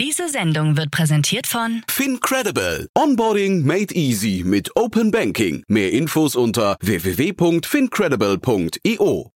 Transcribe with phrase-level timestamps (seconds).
[0.00, 2.88] Diese Sendung wird präsentiert von FinCredible.
[2.96, 5.62] Onboarding made easy mit Open Banking.
[5.68, 9.30] Mehr Infos unter www.fincredible.io.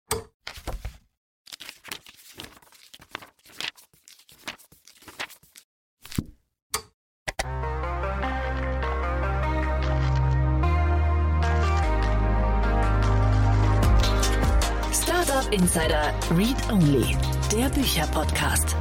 [14.93, 17.17] Startup Insider Read Only,
[17.51, 18.77] der Bücherpodcast.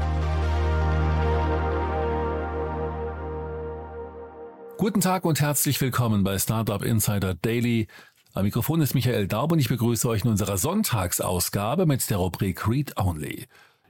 [4.81, 7.87] Guten Tag und herzlich willkommen bei Startup Insider Daily.
[8.33, 12.67] Am Mikrofon ist Michael Daub und ich begrüße euch in unserer Sonntagsausgabe mit der Rubrik
[12.67, 13.45] Read Only.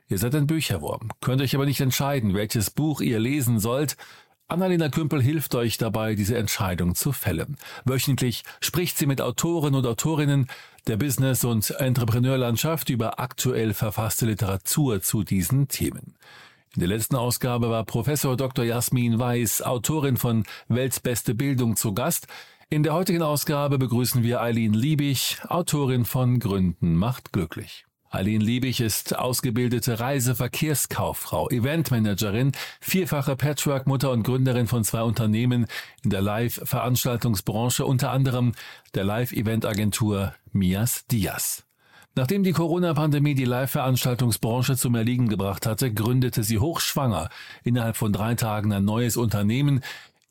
[0.10, 3.96] Ihr seid ein Bücherwurm, könnt euch aber nicht entscheiden, welches Buch ihr lesen sollt.
[4.50, 7.56] Annalena Kümpel hilft euch dabei, diese Entscheidung zu fällen.
[7.86, 10.48] Wöchentlich spricht sie mit Autoren und Autorinnen
[10.88, 16.16] der Business- und Entrepreneurlandschaft über aktuell verfasste Literatur zu diesen Themen.
[16.74, 18.64] In der letzten Ausgabe war Professor Dr.
[18.64, 22.28] Jasmin Weiß, Autorin von Weltbeste Bildung, zu Gast.
[22.70, 27.86] In der heutigen Ausgabe begrüßen wir Eileen Liebig, Autorin von Gründen macht glücklich.
[28.10, 35.68] Eileen Liebig ist ausgebildete Reiseverkehrskauffrau, Eventmanagerin, vierfache Patchwork-Mutter und Gründerin von zwei Unternehmen
[36.04, 38.54] in der Live-Veranstaltungsbranche, unter anderem
[38.96, 41.66] der Live-Event-Agentur Mias Diaz.
[42.14, 47.30] Nachdem die Corona-Pandemie die Live-Veranstaltungsbranche zum Erliegen gebracht hatte, gründete sie hochschwanger
[47.64, 49.82] innerhalb von drei Tagen ein neues Unternehmen,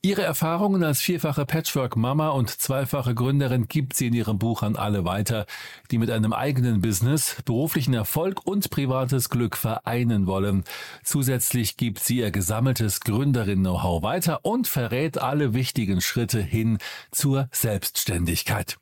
[0.03, 5.05] Ihre Erfahrungen als vierfache Patchwork-Mama und zweifache Gründerin gibt sie in ihrem Buch an alle
[5.05, 5.45] weiter,
[5.91, 10.65] die mit einem eigenen Business beruflichen Erfolg und privates Glück vereinen wollen.
[11.05, 16.79] Zusätzlich gibt sie ihr gesammeltes Gründerin-Know-how weiter und verrät alle wichtigen Schritte hin
[17.11, 18.79] zur Selbstständigkeit.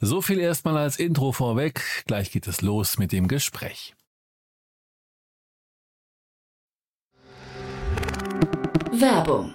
[0.00, 1.82] So viel erstmal als Intro vorweg.
[2.06, 3.94] Gleich geht es los mit dem Gespräch.
[8.92, 9.54] Werbung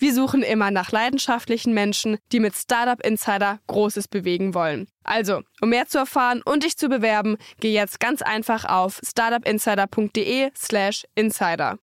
[0.00, 4.88] Wir suchen immer nach leidenschaftlichen Menschen, die mit Startup Insider Großes bewegen wollen.
[5.04, 11.04] Also, um mehr zu erfahren und dich zu bewerben, geh jetzt ganz einfach auf startupinsider.de/slash
[11.14, 11.76] insider.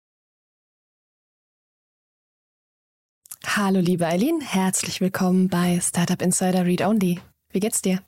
[3.44, 7.21] Hallo liebe Eileen, herzlich willkommen bei Startup Insider Read Only.
[7.50, 8.00] Wie geht's dir?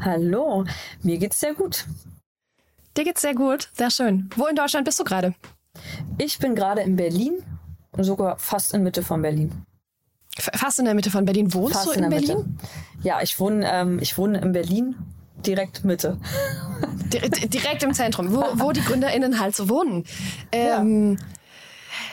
[0.00, 0.64] Hallo,
[1.02, 1.86] mir geht's sehr gut.
[2.96, 4.28] Dir geht's sehr gut, sehr schön.
[4.34, 5.32] Wo in Deutschland bist du gerade?
[6.18, 7.44] Ich bin gerade in Berlin
[7.98, 9.64] sogar fast in Mitte von Berlin.
[10.36, 11.54] Fast in der Mitte von Berlin.
[11.54, 12.36] Wohnst fast du in, in Berlin?
[12.36, 12.46] Mitte.
[13.02, 14.96] Ja, ich wohne, ähm, ich wohne in Berlin,
[15.46, 16.18] direkt Mitte.
[17.48, 20.04] direkt im Zentrum, wo, wo die GründerInnen halt so wohnen.
[20.50, 21.26] Ähm, ja.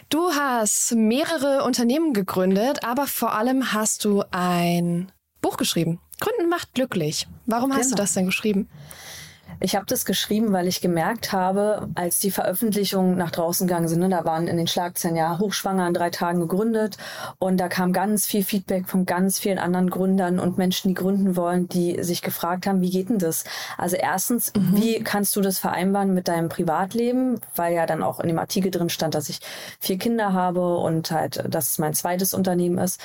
[0.09, 6.00] Du hast mehrere Unternehmen gegründet, aber vor allem hast du ein Buch geschrieben.
[6.20, 7.28] Gründen macht glücklich.
[7.46, 7.80] Warum genau.
[7.80, 8.03] hast du genau.
[8.03, 8.70] das denn geschrieben?
[9.64, 14.00] Ich habe das geschrieben, weil ich gemerkt habe, als die Veröffentlichungen nach draußen gegangen sind,
[14.00, 16.98] ne, da waren in den Schlagzeilen ja hochschwanger in drei Tagen gegründet
[17.38, 21.36] und da kam ganz viel Feedback von ganz vielen anderen Gründern und Menschen, die gründen
[21.36, 23.44] wollen, die sich gefragt haben, wie geht denn das?
[23.78, 24.76] Also erstens, mhm.
[24.76, 27.40] wie kannst du das vereinbaren mit deinem Privatleben?
[27.56, 29.42] Weil ja dann auch in dem Artikel drin stand, dass ich
[29.80, 33.00] vier Kinder habe und halt, dass es mein zweites Unternehmen ist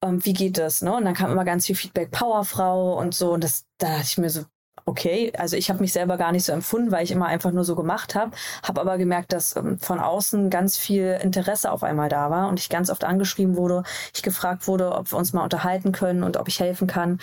[0.00, 0.82] ähm, wie geht das?
[0.82, 0.94] Ne?
[0.94, 3.32] Und dann kam immer ganz viel Feedback, Powerfrau und so.
[3.32, 4.44] Und das, da dachte ich mir so,
[4.88, 5.32] okay.
[5.36, 7.76] Also ich habe mich selber gar nicht so empfunden, weil ich immer einfach nur so
[7.76, 8.32] gemacht habe.
[8.62, 12.58] Habe aber gemerkt, dass ähm, von außen ganz viel Interesse auf einmal da war und
[12.58, 13.82] ich ganz oft angeschrieben wurde,
[14.14, 17.20] ich gefragt wurde, ob wir uns mal unterhalten können und ob ich helfen kann.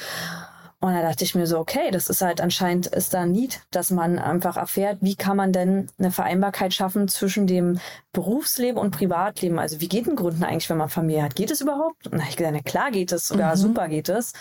[0.86, 3.62] Und da dachte ich mir so, okay, das ist halt anscheinend ist da ein Need,
[3.72, 7.80] dass man einfach erfährt, wie kann man denn eine Vereinbarkeit schaffen zwischen dem
[8.14, 9.58] Berufsleben und Privatleben.
[9.58, 11.34] Also wie geht ein Gründen eigentlich, wenn man Familie hat?
[11.34, 12.06] Geht es überhaupt?
[12.06, 13.60] Und da ich gesagt, na klar geht es, sogar mhm.
[13.60, 14.34] super geht es.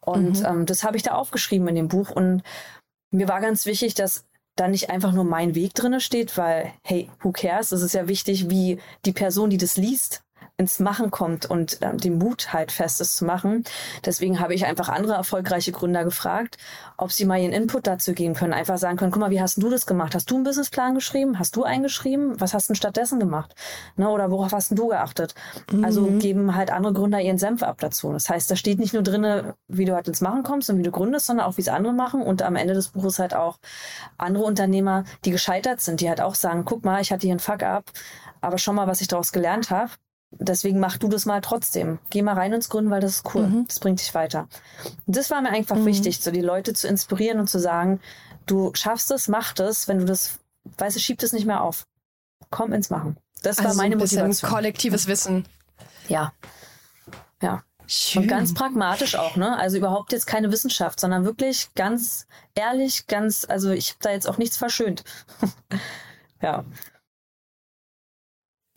[0.00, 0.46] Und mhm.
[0.46, 2.08] ähm, das habe ich da aufgeschrieben in dem Buch.
[2.08, 2.42] Und
[3.10, 4.24] mir war ganz wichtig, dass
[4.56, 7.70] da nicht einfach nur mein Weg drinne steht, weil, hey, who cares?
[7.70, 10.22] Es ist ja wichtig, wie die Person, die das liest,
[10.62, 13.64] ins Machen kommt und ähm, den Mut halt festes zu machen.
[14.04, 16.56] Deswegen habe ich einfach andere erfolgreiche Gründer gefragt,
[16.96, 18.52] ob sie mal ihren Input dazu geben können.
[18.52, 20.14] Einfach sagen können, guck mal, wie hast du das gemacht?
[20.14, 21.38] Hast du einen Businessplan geschrieben?
[21.38, 22.40] Hast du eingeschrieben?
[22.40, 23.54] Was hast du stattdessen gemacht?
[23.96, 25.34] Ne, oder worauf hast du geachtet?
[25.68, 25.84] Also mhm.
[25.92, 28.12] Also geben halt andere Gründer ihren Senf ab dazu.
[28.12, 30.82] Das heißt, da steht nicht nur drinne, wie du halt ins Machen kommst und wie
[30.82, 32.22] du gründest, sondern auch, wie es andere machen.
[32.22, 33.58] Und am Ende des Buches halt auch
[34.16, 37.40] andere Unternehmer, die gescheitert sind, die halt auch sagen, guck mal, ich hatte hier einen
[37.40, 37.84] Fuck-up,
[38.40, 39.90] aber schau mal, was ich daraus gelernt habe.
[40.38, 41.98] Deswegen mach du das mal trotzdem.
[42.10, 43.46] Geh mal rein ins Gründen, weil das ist cool.
[43.46, 43.66] Mhm.
[43.68, 44.48] Das bringt dich weiter.
[45.06, 45.86] Und das war mir einfach mhm.
[45.86, 48.00] wichtig, so die Leute zu inspirieren und zu sagen,
[48.46, 50.38] du schaffst es, mach das, wenn du das,
[50.78, 51.86] weißt du, schieb das nicht mehr auf.
[52.50, 53.16] Komm ins Machen.
[53.42, 54.50] Das also war meine ein Motivation.
[54.50, 55.46] kollektives Wissen.
[56.08, 56.32] Ja.
[57.40, 57.62] Ja.
[57.86, 58.22] Schön.
[58.22, 59.58] Und ganz pragmatisch auch, ne?
[59.58, 64.28] Also überhaupt jetzt keine Wissenschaft, sondern wirklich ganz ehrlich, ganz, also ich habe da jetzt
[64.28, 65.04] auch nichts verschönt.
[66.40, 66.64] ja.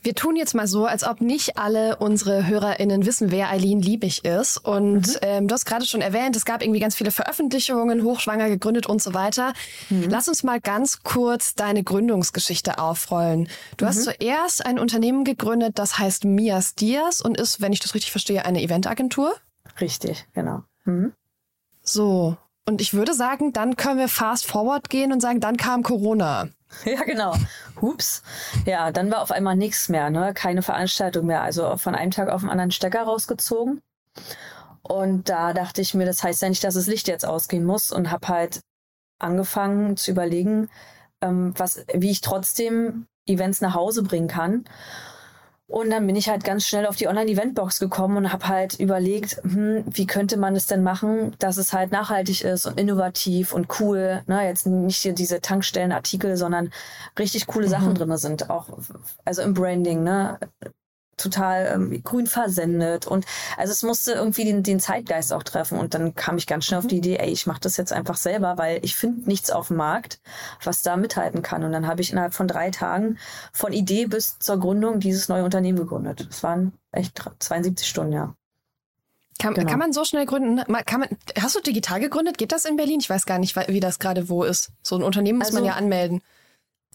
[0.05, 4.23] Wir tun jetzt mal so, als ob nicht alle unsere HörerInnen wissen, wer Eileen Liebig
[4.23, 4.57] ist.
[4.57, 5.19] Und mhm.
[5.23, 9.01] ähm, du hast gerade schon erwähnt, es gab irgendwie ganz viele Veröffentlichungen, hochschwanger gegründet und
[9.01, 9.53] so weiter.
[9.89, 10.05] Mhm.
[10.07, 13.49] Lass uns mal ganz kurz deine Gründungsgeschichte aufrollen.
[13.77, 13.89] Du mhm.
[13.89, 18.11] hast zuerst ein Unternehmen gegründet, das heißt Mias Dias und ist, wenn ich das richtig
[18.11, 19.33] verstehe, eine Eventagentur.
[19.81, 20.61] Richtig, genau.
[20.83, 21.13] Mhm.
[21.81, 22.37] So.
[22.67, 26.49] Und ich würde sagen, dann können wir fast forward gehen und sagen, dann kam Corona.
[26.83, 27.33] Ja, genau.
[27.79, 28.21] Hups.
[28.65, 30.33] Ja, dann war auf einmal nichts mehr, ne?
[30.33, 31.41] Keine Veranstaltung mehr.
[31.41, 33.81] Also von einem Tag auf den anderen Stecker rausgezogen.
[34.81, 37.93] Und da dachte ich mir, das heißt ja nicht, dass das Licht jetzt ausgehen muss
[37.93, 38.59] und habe halt
[39.19, 40.69] angefangen zu überlegen,
[41.21, 44.65] ähm, was, wie ich trotzdem Events nach Hause bringen kann.
[45.67, 49.41] Und dann bin ich halt ganz schnell auf die Online-Eventbox gekommen und habe halt überlegt,
[49.43, 53.67] hm, wie könnte man es denn machen, dass es halt nachhaltig ist und innovativ und
[53.79, 54.21] cool.
[54.27, 54.45] Ne?
[54.45, 56.71] Jetzt nicht hier diese Tankstellenartikel, sondern
[57.17, 57.71] richtig coole mhm.
[57.71, 58.51] Sachen drinne sind.
[58.51, 58.69] Auch
[59.25, 60.37] also im Branding, ne?
[61.17, 63.25] Total ähm, grün versendet und
[63.57, 66.79] also es musste irgendwie den, den Zeitgeist auch treffen und dann kam ich ganz schnell
[66.79, 66.95] auf die.
[66.95, 70.21] Idee, ey, ich mache das jetzt einfach selber, weil ich finde nichts auf dem Markt,
[70.63, 73.17] was da mithalten kann und dann habe ich innerhalb von drei Tagen
[73.51, 76.25] von Idee bis zur Gründung dieses neue Unternehmen gegründet.
[76.29, 78.35] Das waren echt 72 Stunden, ja.
[79.37, 79.69] Kann, genau.
[79.69, 80.61] kann man so schnell gründen?
[80.85, 81.09] Kann man,
[81.39, 82.37] hast du digital gegründet?
[82.37, 82.99] Geht das in Berlin?
[83.01, 84.71] Ich weiß gar nicht, wie das gerade wo ist.
[84.81, 86.21] So ein Unternehmen muss also, man ja anmelden.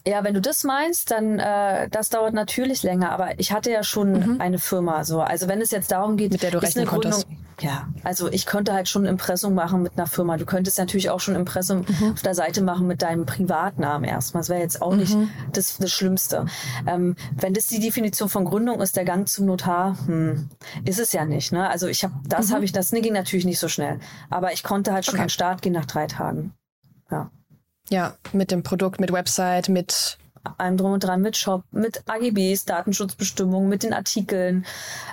[0.05, 3.83] Ja, wenn du das meinst, dann äh, das dauert natürlich länger, aber ich hatte ja
[3.83, 4.41] schon mhm.
[4.41, 5.21] eine Firma so.
[5.21, 7.27] Also wenn es jetzt darum geht, mit der du rechnen konntest.
[7.59, 10.37] Ja, also ich konnte halt schon Impressum machen mit einer Firma.
[10.37, 12.13] Du könntest natürlich auch schon Impressum mhm.
[12.13, 14.41] auf der Seite machen mit deinem Privatnamen erstmal.
[14.41, 15.29] Das wäre jetzt auch nicht mhm.
[15.53, 16.47] das, das Schlimmste.
[16.87, 20.49] Ähm, wenn das die Definition von Gründung ist, der Gang zum Notar, hm,
[20.85, 21.51] ist es ja nicht.
[21.51, 21.69] Ne?
[21.69, 22.53] Also ich habe, das mhm.
[22.55, 23.99] habe ich, das ging natürlich nicht so schnell.
[24.31, 25.21] Aber ich konnte halt schon okay.
[25.21, 26.53] an den Start gehen nach drei Tagen.
[27.11, 27.29] Ja.
[27.91, 30.17] Ja, mit dem Produkt, mit Website, mit
[30.57, 34.65] allem drum und dran, mit Shop, mit AGBs, Datenschutzbestimmungen, mit den Artikeln,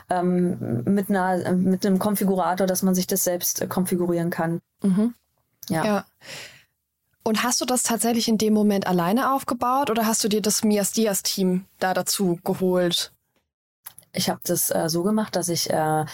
[0.09, 4.61] ähm, mit, einer, mit einem Konfigurator, dass man sich das selbst äh, konfigurieren kann.
[4.83, 5.15] Mhm.
[5.69, 5.85] Ja.
[5.85, 6.05] ja.
[7.25, 10.63] Und hast du das tatsächlich in dem Moment alleine aufgebaut oder hast du dir das
[10.63, 13.13] Mias Dias Team da dazu geholt?
[14.13, 16.07] Ich habe das äh, so gemacht, dass ich äh,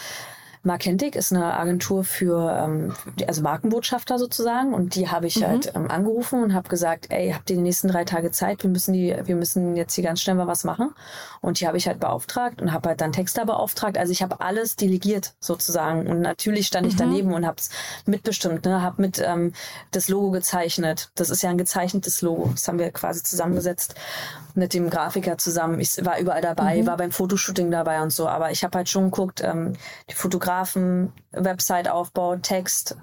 [0.65, 2.93] Markentic ist eine Agentur für ähm,
[3.27, 5.47] also Markenbotschafter sozusagen und die habe ich mhm.
[5.47, 8.63] halt ähm, angerufen und habe gesagt, ey, habt ihr die nächsten drei Tage Zeit?
[8.63, 10.93] Wir müssen die, wir müssen jetzt hier ganz schnell mal was machen.
[11.41, 13.97] Und die habe ich halt beauftragt und habe halt dann Texter beauftragt.
[13.97, 16.99] Also ich habe alles delegiert sozusagen und natürlich stand ich mhm.
[16.99, 17.69] daneben und habe es
[18.07, 19.53] mitbestimmt, ne, habe mit ähm,
[19.91, 21.11] das Logo gezeichnet.
[21.13, 22.49] Das ist ja ein gezeichnetes Logo.
[22.51, 23.95] Das haben wir quasi zusammengesetzt
[24.55, 25.79] mit dem Grafiker zusammen.
[25.79, 26.87] Ich war überall dabei, mhm.
[26.87, 28.27] war beim Fotoshooting dabei und so.
[28.27, 29.73] Aber ich habe halt schon geguckt, ähm,
[30.09, 32.97] die Fotografen, Website-Aufbau, Text,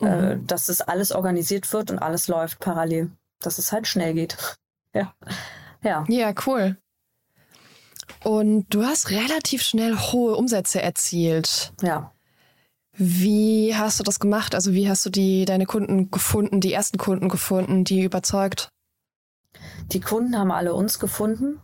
[0.00, 0.24] äh, mhm.
[0.24, 3.10] äh, dass das alles organisiert wird und alles läuft parallel.
[3.40, 4.36] Dass es halt schnell geht.
[4.94, 5.12] ja.
[5.82, 6.04] Ja.
[6.08, 6.76] Ja, cool.
[8.22, 11.72] Und du hast relativ schnell hohe Umsätze erzielt.
[11.82, 12.12] Ja.
[12.92, 14.54] Wie hast du das gemacht?
[14.54, 18.70] Also wie hast du die deine Kunden gefunden, die ersten Kunden gefunden, die überzeugt?
[19.92, 21.60] Die Kunden haben alle uns gefunden.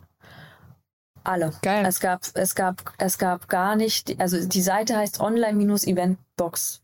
[1.25, 1.53] Alle.
[1.63, 1.85] Geil.
[1.87, 6.83] Es gab, es gab, es gab gar nicht, also die Seite heißt online-eventbox.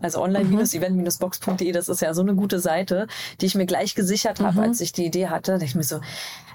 [0.00, 3.06] Also online-event-box.de, das ist ja so eine gute Seite,
[3.40, 4.64] die ich mir gleich gesichert habe, mhm.
[4.64, 5.52] als ich die Idee hatte.
[5.52, 6.00] Da dachte ich mir so,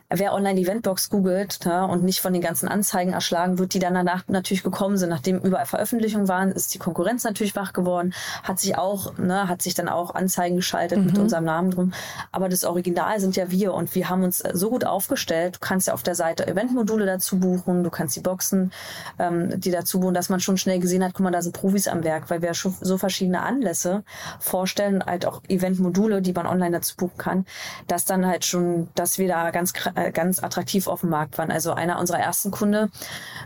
[0.10, 4.24] wer Online-Eventbox googelt ja, und nicht von den ganzen Anzeigen erschlagen wird, die dann danach
[4.28, 8.78] natürlich gekommen sind, nachdem überall Veröffentlichungen waren, ist die Konkurrenz natürlich wach geworden, hat sich
[8.78, 11.06] auch, ne, hat sich dann auch Anzeigen geschaltet mhm.
[11.06, 11.94] mit unserem Namen drum.
[12.32, 15.56] Aber das Original sind ja wir und wir haben uns so gut aufgestellt.
[15.56, 18.72] Du kannst ja auf der Seite Eventmodule dazu buchen, du kannst die Boxen,
[19.18, 21.88] ähm, die dazu buchen, dass man schon schnell gesehen hat, guck mal, da sind Profis
[21.88, 24.04] am Werk, weil wir schon so verschiedene Anlässe
[24.40, 27.46] vorstellen, halt auch Eventmodule, die man online dazu buchen kann,
[27.86, 31.52] dass dann halt schon, dass wir da ganz, äh, ganz attraktiv auf dem Markt waren.
[31.52, 32.90] Also einer unserer ersten Kunde,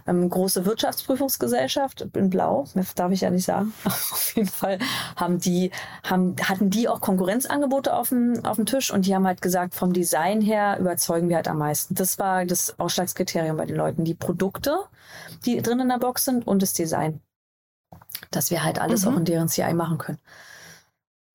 [0.08, 3.74] ähm, große Wirtschaftsprüfungsgesellschaft in Blau, darf ich ja nicht sagen.
[3.84, 4.80] auf jeden Fall
[5.18, 5.72] haben die,
[6.04, 9.75] haben, hatten die auch Konkurrenzangebote auf dem, auf dem Tisch und die haben halt gesagt,
[9.75, 11.96] vom Design her überzeugen wir halt am meisten.
[11.96, 14.06] Das war das Ausschlagskriterium bei den Leuten.
[14.06, 14.78] Die Produkte,
[15.46, 17.20] die drin in der Box sind und das Design
[18.31, 19.13] dass wir halt alles mhm.
[19.13, 20.19] auch in deren CI machen können.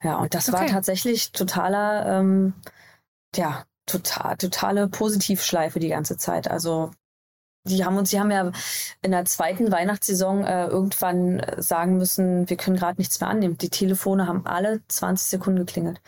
[0.02, 0.58] Ja, und das okay.
[0.58, 2.54] war tatsächlich totaler, ähm,
[3.34, 6.50] ja, total, totale Positivschleife die ganze Zeit.
[6.50, 6.90] Also
[7.66, 8.52] die haben uns, die haben ja
[9.00, 13.56] in der zweiten Weihnachtssaison äh, irgendwann sagen müssen, wir können gerade nichts mehr annehmen.
[13.56, 16.00] Die Telefone haben alle 20 Sekunden geklingelt.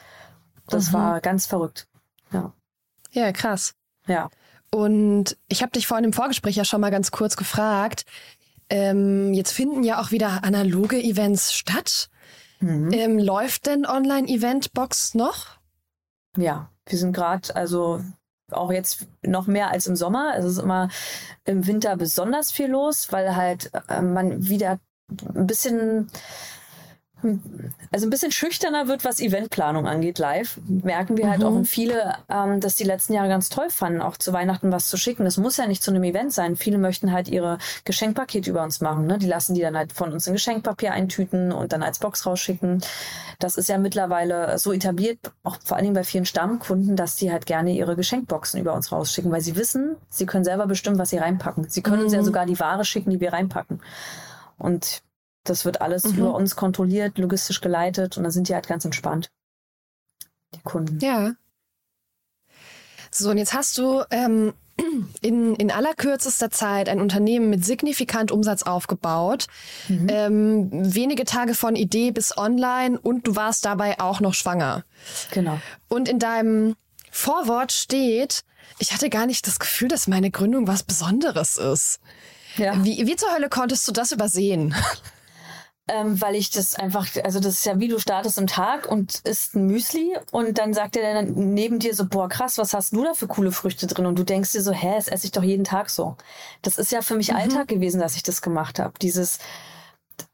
[0.69, 0.95] Das mhm.
[0.95, 1.89] war ganz verrückt.
[2.33, 2.53] Ja.
[3.13, 3.75] Ja, krass.
[4.07, 4.29] Ja.
[4.71, 8.05] Und ich habe dich vorhin im Vorgespräch ja schon mal ganz kurz gefragt,
[8.71, 12.09] ähm, jetzt finden ja auch wieder analoge Events statt.
[12.61, 12.93] Mhm.
[12.93, 15.59] Ähm, läuft denn Online-Event-Box noch?
[16.37, 18.03] Ja, wir sind gerade, also
[18.51, 20.35] auch jetzt noch mehr als im Sommer.
[20.37, 20.89] Es ist immer
[21.45, 24.79] im Winter besonders viel los, weil halt äh, man wieder
[25.35, 26.09] ein bisschen
[27.23, 30.61] also ein bisschen schüchterner wird, was Eventplanung angeht, live.
[30.67, 31.47] Merken wir halt mhm.
[31.47, 34.89] auch und viele, ähm, dass die letzten Jahre ganz toll fanden, auch zu Weihnachten was
[34.89, 35.25] zu schicken.
[35.25, 36.57] Das muss ja nicht zu einem Event sein.
[36.57, 39.07] Viele möchten halt ihre Geschenkpakete über uns machen.
[39.07, 39.19] Ne?
[39.19, 42.83] Die lassen die dann halt von uns in Geschenkpapier eintüten und dann als Box rausschicken.
[43.39, 47.33] Das ist ja mittlerweile so etabliert, auch vor allen Dingen bei vielen Stammkunden, dass die
[47.33, 51.11] halt gerne ihre Geschenkboxen über uns rausschicken, weil sie wissen, sie können selber bestimmen, was
[51.11, 51.69] sie reinpacken.
[51.69, 52.05] Sie können mhm.
[52.05, 52.27] uns ja mhm.
[52.27, 53.81] sogar die Ware schicken, die wir reinpacken.
[54.59, 55.03] Und
[55.49, 56.19] das wird alles mhm.
[56.19, 59.31] über uns kontrolliert, logistisch geleitet und da sind die halt ganz entspannt.
[60.55, 60.99] Die Kunden.
[61.01, 61.35] Ja.
[63.11, 64.53] So, und jetzt hast du ähm,
[65.23, 69.47] in, in allerkürzester Zeit ein Unternehmen mit signifikant Umsatz aufgebaut.
[69.89, 70.07] Mhm.
[70.11, 74.85] Ähm, wenige Tage von Idee bis online und du warst dabei auch noch schwanger.
[75.31, 75.59] Genau.
[75.89, 76.77] Und in deinem
[77.11, 78.45] Vorwort steht,
[78.79, 82.01] ich hatte gar nicht das Gefühl, dass meine Gründung was Besonderes ist.
[82.57, 82.85] Ja.
[82.85, 84.75] Wie, wie zur Hölle konntest du das übersehen?
[85.89, 89.21] ähm, weil ich das einfach, also das ist ja wie du startest im Tag und
[89.21, 92.93] isst ein Müsli und dann sagt er dann neben dir so, boah krass, was hast
[92.93, 94.07] du da für coole Früchte drin?
[94.07, 96.17] Und du denkst dir so, hä, das esse ich doch jeden Tag so.
[96.63, 97.37] Das ist ja für mich mhm.
[97.37, 98.95] Alltag gewesen, dass ich das gemacht habe.
[99.01, 99.39] Dieses,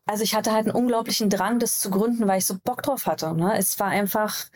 [0.06, 3.06] also ich hatte halt einen unglaublichen Drang, das zu gründen, weil ich so Bock drauf
[3.06, 3.34] hatte.
[3.34, 3.56] Ne?
[3.58, 4.46] Es war einfach,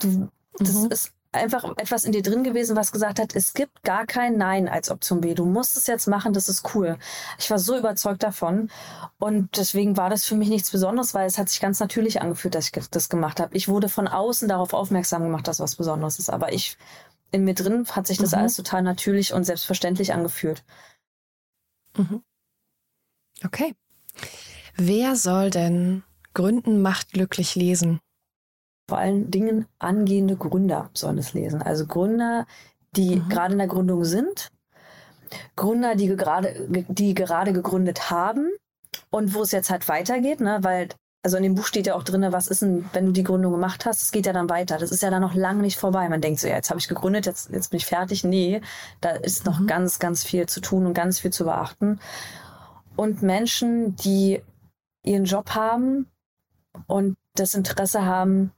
[0.00, 0.90] du, das mhm.
[0.90, 4.68] ist einfach etwas in dir drin gewesen, was gesagt hat, es gibt gar kein Nein
[4.68, 5.34] als Option B.
[5.34, 6.98] Du musst es jetzt machen, das ist cool.
[7.38, 8.70] Ich war so überzeugt davon
[9.18, 12.54] und deswegen war das für mich nichts Besonderes, weil es hat sich ganz natürlich angefühlt,
[12.54, 13.56] dass ich das gemacht habe.
[13.56, 16.78] Ich wurde von außen darauf aufmerksam gemacht, dass was Besonderes ist, aber ich
[17.30, 18.38] in mir drin hat sich das mhm.
[18.38, 20.64] alles total natürlich und selbstverständlich angefühlt.
[21.96, 22.22] Mhm.
[23.44, 23.74] Okay.
[24.76, 28.00] Wer soll denn Gründen macht glücklich lesen?
[28.88, 31.62] Vor allen Dingen angehende Gründer sollen es lesen.
[31.62, 32.46] Also Gründer,
[32.96, 33.28] die mhm.
[33.28, 34.50] gerade in der Gründung sind,
[35.56, 38.50] Gründer, die gerade, die gerade gegründet haben
[39.10, 40.88] und wo es jetzt halt weitergeht, ne, weil
[41.24, 43.52] also in dem Buch steht ja auch drin, was ist denn, wenn du die Gründung
[43.52, 44.78] gemacht hast, es geht ja dann weiter.
[44.78, 46.08] Das ist ja dann noch lange nicht vorbei.
[46.08, 48.22] Man denkt so, ja, jetzt habe ich gegründet, jetzt, jetzt bin ich fertig.
[48.24, 48.60] Nee,
[49.00, 49.66] da ist noch mhm.
[49.66, 51.98] ganz, ganz viel zu tun und ganz viel zu beachten.
[52.96, 54.40] Und Menschen, die
[55.04, 56.06] ihren Job haben
[56.86, 58.52] und das Interesse haben,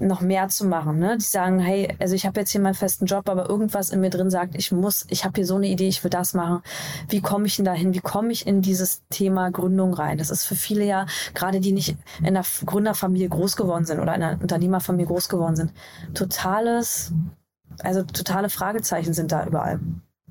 [0.00, 0.98] noch mehr zu machen.
[0.98, 1.16] Ne?
[1.16, 4.10] Die sagen, hey, also ich habe jetzt hier meinen festen Job, aber irgendwas in mir
[4.10, 6.62] drin sagt, ich muss, ich habe hier so eine Idee, ich will das machen.
[7.08, 7.94] Wie komme ich denn dahin?
[7.94, 10.18] Wie komme ich in dieses Thema Gründung rein?
[10.18, 14.14] Das ist für viele ja, gerade die nicht in einer Gründerfamilie groß geworden sind oder
[14.14, 15.72] in einer Unternehmerfamilie groß geworden sind,
[16.14, 17.12] totales,
[17.82, 19.80] also totale Fragezeichen sind da überall.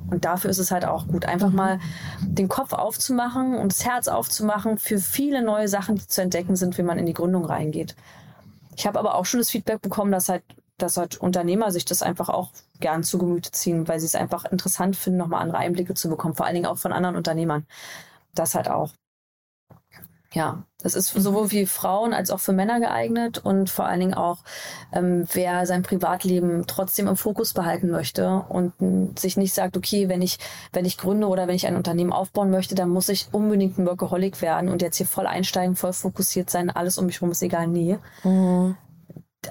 [0.10, 1.80] Und dafür ist es halt auch gut, einfach mal
[2.22, 6.78] den Kopf aufzumachen und das Herz aufzumachen für viele neue Sachen, die zu entdecken sind,
[6.78, 7.96] wie man in die Gründung reingeht.
[8.78, 10.44] Ich habe aber auch schon das Feedback bekommen, dass halt,
[10.78, 14.46] dass halt Unternehmer sich das einfach auch gern zu Gemüte ziehen, weil sie es einfach
[14.46, 17.66] interessant finden, nochmal andere Einblicke zu bekommen, vor allen Dingen auch von anderen Unternehmern.
[18.34, 18.92] Das halt auch.
[20.36, 24.14] Ja, das ist sowohl für Frauen als auch für Männer geeignet und vor allen Dingen
[24.14, 24.44] auch,
[24.92, 28.74] ähm, wer sein Privatleben trotzdem im Fokus behalten möchte und
[29.18, 30.38] sich nicht sagt, okay, wenn ich,
[30.74, 33.86] wenn ich gründe oder wenn ich ein Unternehmen aufbauen möchte, dann muss ich unbedingt ein
[33.86, 37.42] Workaholic werden und jetzt hier voll einsteigen, voll fokussiert sein, alles um mich herum ist
[37.42, 37.68] egal.
[37.68, 37.98] Nee.
[38.26, 38.76] Mhm.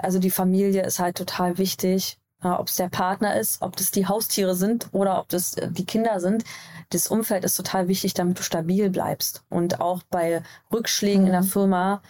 [0.02, 2.18] Also die Familie ist halt total wichtig.
[2.44, 5.70] Ja, ob es der Partner ist, ob das die Haustiere sind oder ob das äh,
[5.70, 6.44] die Kinder sind
[6.90, 11.26] das Umfeld ist total wichtig, damit du stabil bleibst und auch bei Rückschlägen mhm.
[11.26, 11.46] in der mhm.
[11.46, 12.02] Firma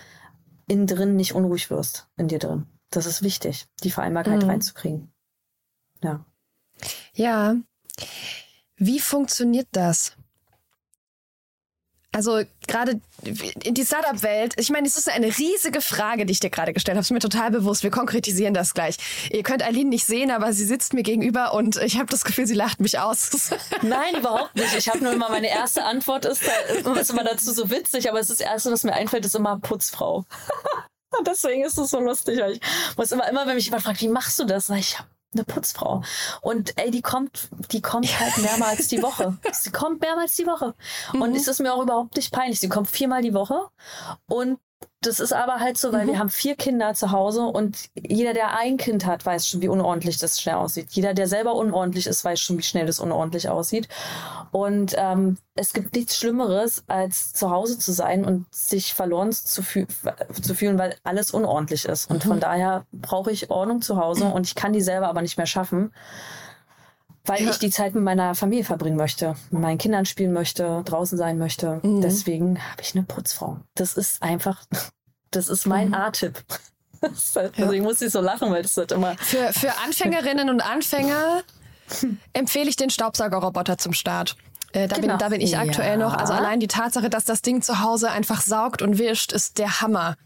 [0.67, 2.67] innen drin nicht unruhig wirst, in dir drin.
[2.91, 4.51] Das ist wichtig, die Vereinbarkeit mhm.
[4.51, 5.13] reinzukriegen.
[6.03, 6.25] Ja.
[7.15, 7.57] Ja.
[8.77, 10.17] Wie funktioniert das?
[12.15, 13.01] Also gerade
[13.65, 16.97] in die Startup-Welt, ich meine, es ist eine riesige Frage, die ich dir gerade gestellt
[16.97, 17.03] habe.
[17.03, 17.83] Ist mir total bewusst.
[17.83, 18.99] Wir konkretisieren das gleich.
[19.33, 22.47] Ihr könnt Aline nicht sehen, aber sie sitzt mir gegenüber und ich habe das Gefühl,
[22.47, 23.51] sie lacht mich aus.
[23.83, 24.77] Nein, überhaupt nicht.
[24.79, 26.43] Ich habe nur immer meine erste Antwort ist,
[27.01, 29.59] ist immer dazu so witzig, aber es ist das erste, was mir einfällt, ist immer
[29.59, 30.25] Putzfrau.
[31.27, 32.39] Deswegen ist es so lustig.
[32.39, 32.61] Ich
[32.97, 34.71] muss immer, immer, wenn mich jemand fragt, wie machst du das?
[34.71, 36.03] Ich, habe eine Putzfrau.
[36.41, 39.37] Und ey, die kommt, die kommt halt mehrmals die Woche.
[39.53, 40.75] Sie kommt mehrmals die Woche.
[41.13, 41.37] Und mhm.
[41.37, 42.61] es ist mir auch überhaupt nicht peinlich.
[42.61, 43.69] Sie kommt viermal die Woche.
[44.27, 44.59] Und
[45.07, 46.13] das ist aber halt so, weil mhm.
[46.13, 49.69] wir haben vier Kinder zu Hause und jeder, der ein Kind hat, weiß schon, wie
[49.69, 50.89] unordentlich das schnell aussieht.
[50.91, 53.89] Jeder, der selber unordentlich ist, weiß schon, wie schnell das unordentlich aussieht.
[54.53, 59.63] Und ähm, es gibt nichts Schlimmeres, als zu Hause zu sein und sich verloren zu,
[59.63, 59.87] füh
[60.43, 62.11] zu fühlen, weil alles unordentlich ist.
[62.11, 62.29] Und mhm.
[62.29, 65.47] von daher brauche ich Ordnung zu Hause und ich kann die selber aber nicht mehr
[65.47, 65.93] schaffen
[67.25, 67.51] weil ja.
[67.51, 71.39] ich die Zeit mit meiner Familie verbringen möchte, mit meinen Kindern spielen möchte, draußen sein
[71.39, 71.81] möchte.
[71.83, 72.03] Mhm.
[72.03, 73.61] Deswegen habe ich eine Putzfrau.
[73.75, 74.65] Das ist einfach,
[75.31, 75.95] das ist mein mhm.
[75.95, 76.45] A-Tipp.
[77.35, 79.17] Halt, also ich muss nicht so lachen, weil das wird immer.
[79.19, 81.43] Für, für Anfängerinnen und Anfänger
[82.33, 84.37] empfehle ich den Staubsaugerroboter zum Start.
[84.75, 85.09] Äh, da, genau.
[85.09, 85.61] bin, da bin ich ja.
[85.61, 86.15] aktuell noch.
[86.15, 89.81] Also allein die Tatsache, dass das Ding zu Hause einfach saugt und wischt, ist der
[89.81, 90.17] Hammer.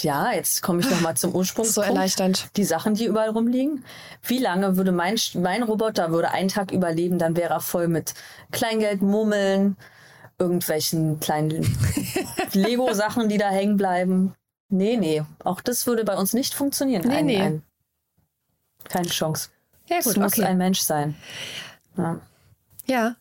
[0.00, 1.64] Ja, jetzt komme ich nochmal zum Ursprung.
[1.64, 2.50] So erleichternd.
[2.56, 3.84] Die Sachen, die überall rumliegen.
[4.22, 8.14] Wie lange würde mein, mein Roboter würde einen Tag überleben, dann wäre er voll mit
[8.52, 9.76] Kleingeld, Mummeln,
[10.38, 11.76] irgendwelchen kleinen
[12.52, 14.34] Lego-Sachen, die da hängen bleiben.
[14.68, 15.24] Nee, nee.
[15.42, 17.02] Auch das würde bei uns nicht funktionieren.
[17.08, 17.40] Nee, ein, nee.
[17.40, 17.62] Ein,
[18.84, 19.48] keine Chance.
[19.88, 20.44] Ja, gut, es muss okay.
[20.44, 21.16] ein Mensch sein.
[21.96, 22.20] Ja.
[22.86, 23.16] ja.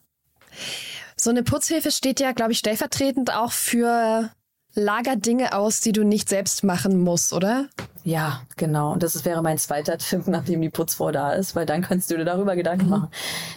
[1.16, 4.30] So eine Putzhilfe steht ja, glaube ich, stellvertretend auch für
[4.74, 7.68] Lagerdinge aus, die du nicht selbst machen musst, oder?
[8.04, 8.94] Ja, genau.
[8.94, 12.18] Und das wäre mein zweiter Tipp, nachdem die Putzfrau da ist, weil dann kannst du
[12.18, 12.92] dir darüber Gedanken mhm.
[12.92, 13.08] machen.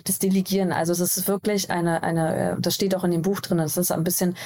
[0.04, 3.40] Das Delegieren, also es ist wirklich eine, eine, äh, das steht auch in dem Buch
[3.40, 4.36] drin, das ist ein bisschen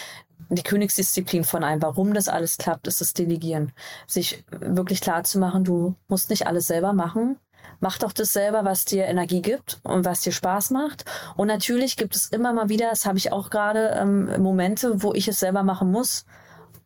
[0.48, 1.82] die Königsdisziplin von einem.
[1.82, 3.72] Warum das alles klappt, ist das Delegieren.
[4.06, 7.38] Sich wirklich klar zu machen, du musst nicht alles selber machen.
[7.80, 11.04] Mach doch das selber, was dir Energie gibt und was dir Spaß macht.
[11.36, 15.12] Und natürlich gibt es immer mal wieder, das habe ich auch gerade, ähm, Momente, wo
[15.14, 16.24] ich es selber machen muss.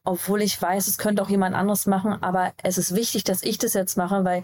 [0.04, 2.22] Obwohl ich weiß, es könnte auch jemand anderes machen.
[2.22, 4.42] Aber es ist wichtig, dass ich das jetzt mache, weil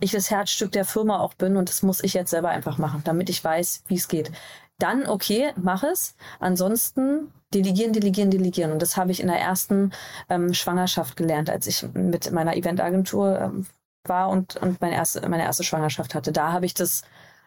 [0.00, 3.02] ich das Herzstück der Firma auch bin und das muss ich jetzt selber einfach machen,
[3.04, 4.32] damit ich weiß, wie es geht.
[4.78, 6.16] Dann, okay, mach es.
[6.40, 8.72] Ansonsten delegieren, delegieren, delegieren.
[8.72, 9.92] Und das habe ich in der ersten
[10.28, 13.66] ähm, Schwangerschaft gelernt, als ich mit meiner Eventagentur ähm,
[14.04, 16.32] war und, und meine, erste, meine erste Schwangerschaft hatte.
[16.32, 17.02] Da habe ich das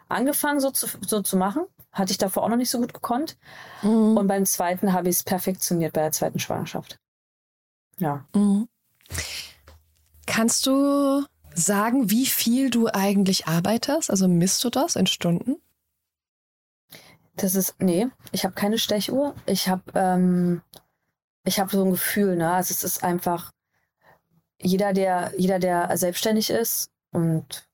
[0.07, 1.65] angefangen so zu, so zu machen.
[1.91, 3.38] Hatte ich davor auch noch nicht so gut gekonnt.
[3.81, 4.17] Mhm.
[4.17, 6.97] Und beim zweiten habe ich es perfektioniert bei der zweiten Schwangerschaft.
[7.98, 8.25] Ja.
[8.33, 8.68] Mhm.
[10.25, 14.09] Kannst du sagen, wie viel du eigentlich arbeitest?
[14.09, 15.57] Also misst du das in Stunden?
[17.37, 19.35] Das ist, nee, ich habe keine Stechuhr.
[19.46, 20.61] Ich habe ähm,
[21.46, 22.51] ich habe so ein Gefühl, ne?
[22.51, 23.51] Also es ist einfach,
[24.61, 27.68] jeder, der, jeder, der selbstständig ist und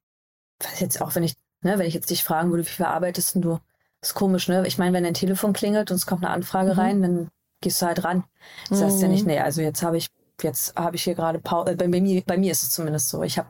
[0.79, 3.59] jetzt auch wenn ich, ne, wenn ich jetzt dich fragen würde, wie viel arbeitest du?
[4.01, 4.65] ist komisch, ne?
[4.67, 6.79] Ich meine, wenn dein Telefon klingelt und es kommt eine Anfrage mhm.
[6.79, 7.29] rein, dann
[7.61, 8.23] gehst du halt ran.
[8.69, 8.85] Das mhm.
[8.85, 10.07] heißt ja nicht, nee, also jetzt habe ich,
[10.41, 11.71] jetzt habe ich hier gerade Pause.
[11.71, 13.21] Äh, bei, mir, bei mir ist es zumindest so.
[13.21, 13.49] Ich habe,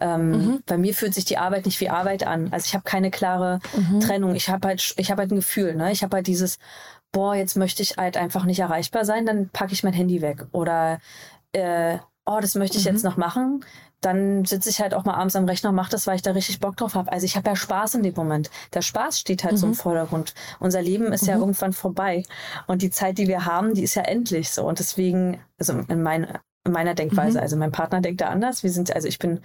[0.00, 0.62] ähm, mhm.
[0.66, 2.52] bei mir fühlt sich die Arbeit nicht wie Arbeit an.
[2.52, 4.00] Also ich habe keine klare mhm.
[4.00, 4.34] Trennung.
[4.36, 5.90] Ich habe halt, ich habe halt ein Gefühl, ne?
[5.90, 6.58] Ich habe halt dieses,
[7.10, 10.46] boah, jetzt möchte ich halt einfach nicht erreichbar sein, dann packe ich mein Handy weg.
[10.52, 11.00] Oder
[11.52, 11.98] äh,
[12.30, 12.92] oh, das möchte ich mhm.
[12.92, 13.64] jetzt noch machen,
[14.00, 16.30] dann sitze ich halt auch mal abends am Rechner und mache das, weil ich da
[16.32, 17.12] richtig Bock drauf habe.
[17.12, 18.50] Also ich habe ja Spaß in dem Moment.
[18.72, 19.58] Der Spaß steht halt mhm.
[19.58, 19.76] so im mhm.
[19.76, 20.34] Vordergrund.
[20.58, 21.28] Unser Leben ist mhm.
[21.28, 22.22] ja irgendwann vorbei.
[22.66, 24.66] Und die Zeit, die wir haben, die ist ja endlich so.
[24.66, 27.42] Und deswegen, also in, mein, in meiner Denkweise, mhm.
[27.42, 28.62] also mein Partner denkt da anders.
[28.62, 29.40] Wir sind, also ich bin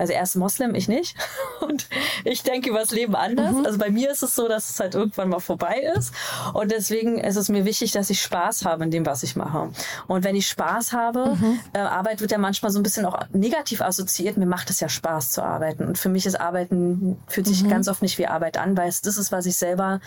[0.00, 1.14] also er ist Moslem, ich nicht.
[1.60, 1.86] Und
[2.24, 3.52] ich denke über das Leben anders.
[3.52, 3.66] Mhm.
[3.66, 6.14] Also bei mir ist es so, dass es halt irgendwann mal vorbei ist.
[6.54, 9.70] Und deswegen ist es mir wichtig, dass ich Spaß habe in dem, was ich mache.
[10.06, 11.60] Und wenn ich Spaß habe, mhm.
[11.74, 14.38] äh, Arbeit wird ja manchmal so ein bisschen auch negativ assoziiert.
[14.38, 15.84] Mir macht es ja Spaß zu arbeiten.
[15.84, 17.68] Und für mich ist Arbeiten, fühlt sich mhm.
[17.68, 20.00] ganz oft nicht wie Arbeit an, weil es das ist, was ich selber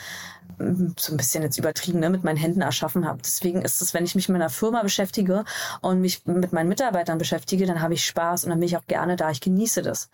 [0.97, 3.19] so ein bisschen jetzt übertrieben, ne, mit meinen Händen erschaffen habe.
[3.23, 5.45] Deswegen ist es, wenn ich mich mit einer Firma beschäftige
[5.81, 8.85] und mich mit meinen Mitarbeitern beschäftige, dann habe ich Spaß und dann bin ich auch
[8.85, 9.31] gerne da.
[9.31, 10.09] Ich genieße das.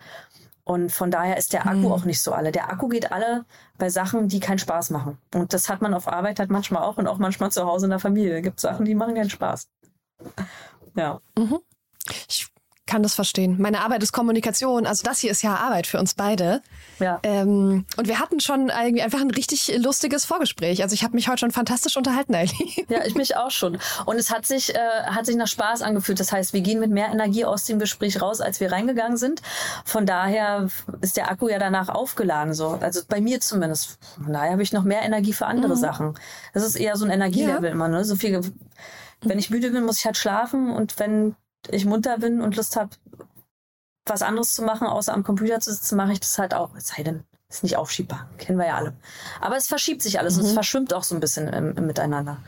[0.64, 1.92] Und von daher ist der Akku mhm.
[1.92, 2.52] auch nicht so alle.
[2.52, 3.44] Der Akku geht alle
[3.78, 5.18] bei Sachen, die keinen Spaß machen.
[5.34, 7.90] Und das hat man auf Arbeit halt manchmal auch und auch manchmal zu Hause in
[7.90, 8.36] der Familie.
[8.36, 9.68] Es gibt Sachen, die machen keinen Spaß.
[10.94, 11.20] Ja.
[11.36, 11.58] Mhm.
[12.28, 12.49] Ich
[12.90, 13.54] kann das verstehen.
[13.60, 14.84] Meine Arbeit ist Kommunikation.
[14.84, 16.60] Also das hier ist ja Arbeit für uns beide.
[16.98, 17.20] Ja.
[17.22, 20.82] Ähm, und wir hatten schon irgendwie einfach ein richtig lustiges Vorgespräch.
[20.82, 22.50] Also ich habe mich heute schon fantastisch unterhalten, Ellie.
[22.88, 23.78] Ja, ich mich auch schon.
[24.06, 26.18] Und es hat sich, äh, hat sich nach Spaß angefühlt.
[26.18, 29.40] Das heißt, wir gehen mit mehr Energie aus dem Gespräch raus, als wir reingegangen sind.
[29.84, 30.68] Von daher
[31.00, 32.54] ist der Akku ja danach aufgeladen.
[32.54, 32.78] So.
[32.80, 33.98] Also bei mir zumindest.
[34.20, 35.80] Von daher habe ich noch mehr Energie für andere mhm.
[35.80, 36.14] Sachen.
[36.54, 37.70] Das ist eher so ein Energielevel ja.
[37.70, 37.86] immer.
[37.86, 38.04] Ne?
[38.04, 38.40] So viel,
[39.20, 40.70] wenn ich müde bin, muss ich halt schlafen.
[40.72, 41.36] Und wenn
[41.68, 42.90] ich munter bin und Lust habe,
[44.06, 46.74] was anderes zu machen, außer am Computer zu sitzen, mache ich das halt auch.
[46.74, 48.28] Es sei denn, ist nicht aufschiebbar.
[48.38, 48.96] Kennen wir ja alle.
[49.40, 50.40] Aber es verschiebt sich alles mhm.
[50.40, 50.54] und es mhm.
[50.54, 52.38] verschwimmt auch so ein bisschen im, im Miteinander.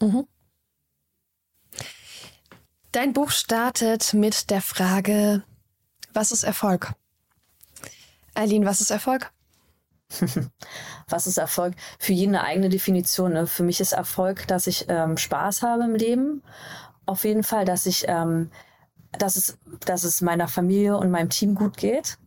[0.00, 0.26] Mhm.
[2.92, 5.42] Dein Buch startet mit der Frage,
[6.12, 6.92] was ist Erfolg?
[8.34, 9.32] Eileen, was ist Erfolg?
[11.08, 11.74] was ist Erfolg?
[11.98, 13.32] Für jeden eine eigene Definition.
[13.32, 13.46] Ne?
[13.46, 16.42] Für mich ist Erfolg, dass ich ähm, Spaß habe im Leben
[17.06, 18.50] auf jeden Fall, dass ich, ähm,
[19.18, 22.18] dass es, dass es meiner Familie und meinem Team gut geht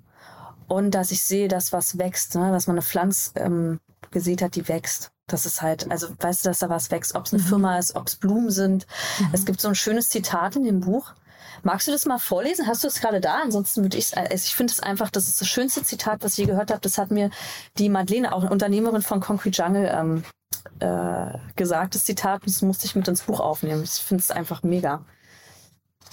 [0.68, 2.52] und dass ich sehe, dass was wächst, ne?
[2.52, 3.80] dass man eine Pflanze ähm,
[4.12, 5.12] gesehen hat, die wächst.
[5.28, 7.48] Das ist halt, also weißt du, dass da was wächst, ob es eine mhm.
[7.48, 8.88] Firma ist, ob es Blumen sind.
[9.20, 9.30] Mhm.
[9.34, 11.14] Es gibt so ein schönes Zitat in dem Buch.
[11.64, 12.68] Magst du das mal vorlesen?
[12.68, 13.42] Hast du es gerade da?
[13.42, 16.40] Ansonsten würde ich also ich finde es einfach, das ist das schönste Zitat, was ich
[16.40, 16.82] je gehört habe.
[16.82, 17.30] Das hat mir
[17.78, 20.24] die Madeleine, auch eine Unternehmerin von Concrete Jungle, ähm,
[20.80, 23.84] äh, gesagtes Zitat, das musste ich mit ins Buch aufnehmen.
[23.84, 25.04] Ich finde es einfach mega.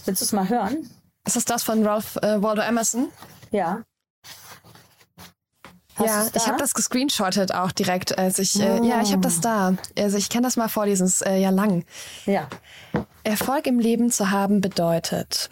[0.04, 0.88] Willst du es mal hören?
[1.26, 3.08] Ist das das von Ralph äh, Waldo Emerson?
[3.50, 3.82] Ja.
[5.96, 8.18] Hast ja, ich habe das gescreenshottet auch direkt.
[8.18, 8.62] Als ich, oh.
[8.62, 9.74] äh, ja, ich habe das da.
[9.96, 11.84] Also ich kann das mal vorlesen, es ist äh, ja lang.
[12.26, 12.48] Ja.
[13.22, 15.50] Erfolg im Leben zu haben bedeutet,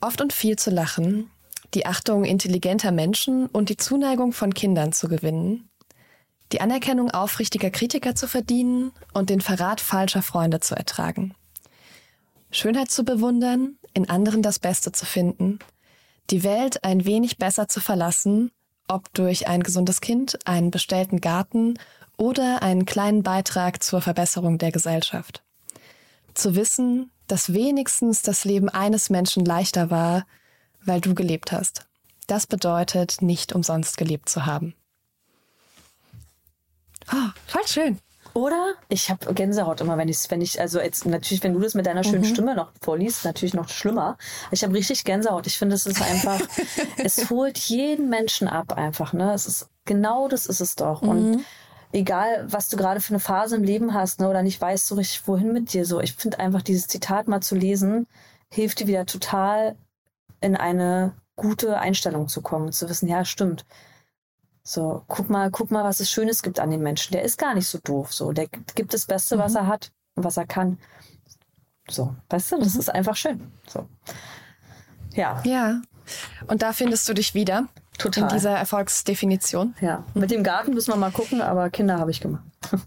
[0.00, 1.30] oft und viel zu lachen,
[1.74, 5.68] die Achtung intelligenter Menschen und die Zuneigung von Kindern zu gewinnen,
[6.52, 11.34] die Anerkennung aufrichtiger Kritiker zu verdienen und den Verrat falscher Freunde zu ertragen.
[12.50, 15.58] Schönheit zu bewundern, in anderen das Beste zu finden,
[16.30, 18.52] die Welt ein wenig besser zu verlassen,
[18.88, 21.78] ob durch ein gesundes Kind, einen bestellten Garten
[22.18, 25.42] oder einen kleinen Beitrag zur Verbesserung der Gesellschaft.
[26.34, 30.26] Zu wissen, dass wenigstens das Leben eines Menschen leichter war,
[30.84, 31.86] weil du gelebt hast.
[32.26, 34.74] Das bedeutet, nicht umsonst gelebt zu haben.
[37.12, 37.98] Oh, voll schön.
[38.34, 38.74] Oder?
[38.88, 41.84] Ich habe Gänsehaut immer, wenn ich, wenn ich, also jetzt natürlich, wenn du das mit
[41.84, 42.32] deiner schönen mhm.
[42.32, 44.16] Stimme noch vorliest, natürlich noch schlimmer.
[44.50, 45.46] Ich habe richtig Gänsehaut.
[45.46, 46.40] Ich finde, es ist einfach,
[46.96, 49.12] es holt jeden Menschen ab einfach.
[49.12, 51.02] Ne, es ist genau das ist es doch.
[51.02, 51.08] Mhm.
[51.08, 51.44] Und
[51.92, 54.94] egal, was du gerade für eine Phase im Leben hast, ne, oder nicht weißt so
[54.94, 55.84] richtig, wohin mit dir.
[55.84, 58.06] So, ich finde einfach dieses Zitat mal zu lesen,
[58.48, 59.76] hilft dir wieder total
[60.40, 63.66] in eine gute Einstellung zu kommen, zu wissen, ja, stimmt
[64.64, 67.12] so, guck mal, guck mal, was es Schönes gibt an dem Menschen.
[67.12, 68.12] Der ist gar nicht so doof.
[68.12, 69.58] So, der gibt das Beste, was mhm.
[69.58, 70.78] er hat und was er kann.
[71.88, 72.80] So, weißt du, das mhm.
[72.80, 73.52] ist einfach schön.
[73.66, 73.88] So.
[75.14, 75.42] Ja.
[75.44, 75.82] Ja.
[76.46, 77.68] Und da findest du dich wieder.
[77.98, 78.24] Total.
[78.24, 79.74] In dieser Erfolgsdefinition.
[79.80, 80.04] Ja.
[80.14, 82.42] Mit dem Garten müssen wir mal gucken, aber Kinder habe ich gemacht.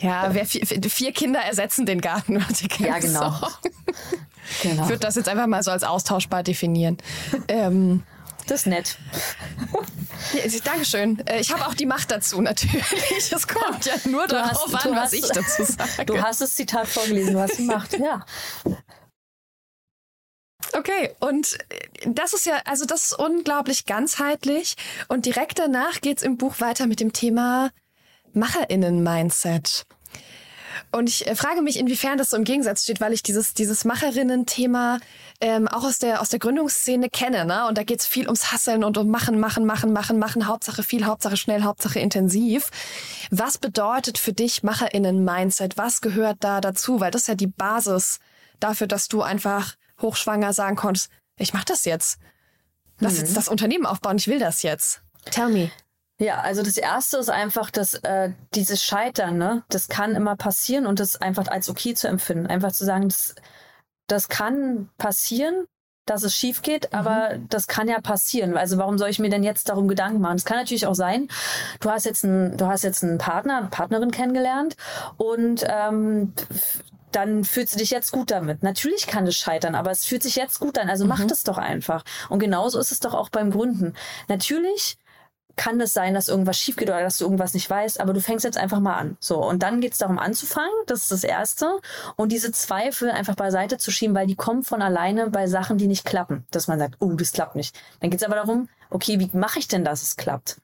[0.00, 2.38] ja, wer vier, vier, Kinder ersetzen den Garten.
[2.78, 3.30] Ja, genau.
[4.62, 4.82] genau.
[4.82, 6.98] Ich würde das jetzt einfach mal so als austauschbar definieren.
[7.46, 8.02] ähm,
[8.48, 8.98] das ist nett.
[10.32, 11.24] Ja, Dankeschön.
[11.26, 13.32] Äh, ich habe auch die Macht dazu, natürlich.
[13.32, 16.06] Es kommt ja, nur du darauf hast, an, was hast, ich dazu sage.
[16.06, 18.24] Du hast das Zitat vorgelesen, du hast die Macht, ja.
[20.72, 21.56] Okay, und
[22.04, 24.76] das ist ja, also das ist unglaublich ganzheitlich.
[25.08, 27.70] Und direkt danach geht es im Buch weiter mit dem Thema
[28.32, 29.86] MacherInnen-Mindset.
[30.92, 33.84] Und ich äh, frage mich, inwiefern das so im Gegensatz steht, weil ich dieses, dieses
[33.84, 34.98] Macherinnen-Thema
[35.40, 37.44] ähm, auch aus der, aus der Gründungsszene kenne.
[37.44, 37.66] Ne?
[37.66, 40.46] Und da geht es viel ums Hasseln und um Machen, Machen, Machen, Machen, Machen.
[40.46, 42.70] Hauptsache viel, Hauptsache schnell, Hauptsache intensiv.
[43.30, 45.76] Was bedeutet für dich MacherInnen-Mindset?
[45.76, 47.00] Was gehört da dazu?
[47.00, 48.18] Weil das ist ja die Basis
[48.60, 52.18] dafür, dass du einfach hochschwanger sagen konntest, ich mach das jetzt.
[53.00, 53.20] Lass mhm.
[53.20, 55.02] jetzt das Unternehmen aufbauen, ich will das jetzt.
[55.30, 55.70] Tell me.
[56.20, 60.86] Ja, also das erste ist einfach, dass äh, dieses Scheitern, ne, das kann immer passieren
[60.86, 62.48] und das einfach als okay zu empfinden.
[62.48, 63.36] Einfach zu sagen, das,
[64.08, 65.66] das kann passieren,
[66.06, 66.98] dass es schief geht, mhm.
[66.98, 68.56] aber das kann ja passieren.
[68.56, 70.36] Also warum soll ich mir denn jetzt darum Gedanken machen?
[70.36, 71.28] Es kann natürlich auch sein,
[71.80, 74.76] du hast jetzt einen, du hast jetzt einen Partner, eine Partnerin kennengelernt
[75.18, 76.32] und ähm,
[77.12, 78.62] dann fühlst du dich jetzt gut damit.
[78.64, 80.90] Natürlich kann es scheitern, aber es fühlt sich jetzt gut an.
[80.90, 81.10] Also mhm.
[81.10, 82.04] mach das doch einfach.
[82.28, 83.94] Und genauso ist es doch auch beim Gründen.
[84.28, 84.98] Natürlich
[85.58, 88.20] kann es sein, dass irgendwas schief geht oder dass du irgendwas nicht weißt, aber du
[88.22, 89.18] fängst jetzt einfach mal an.
[89.20, 91.80] So, und dann geht es darum anzufangen, das ist das Erste.
[92.16, 95.86] Und diese Zweifel einfach beiseite zu schieben, weil die kommen von alleine bei Sachen, die
[95.86, 96.46] nicht klappen.
[96.50, 97.78] Dass man sagt, oh, das klappt nicht.
[98.00, 100.56] Dann geht es aber darum, okay, wie mache ich denn, dass es klappt?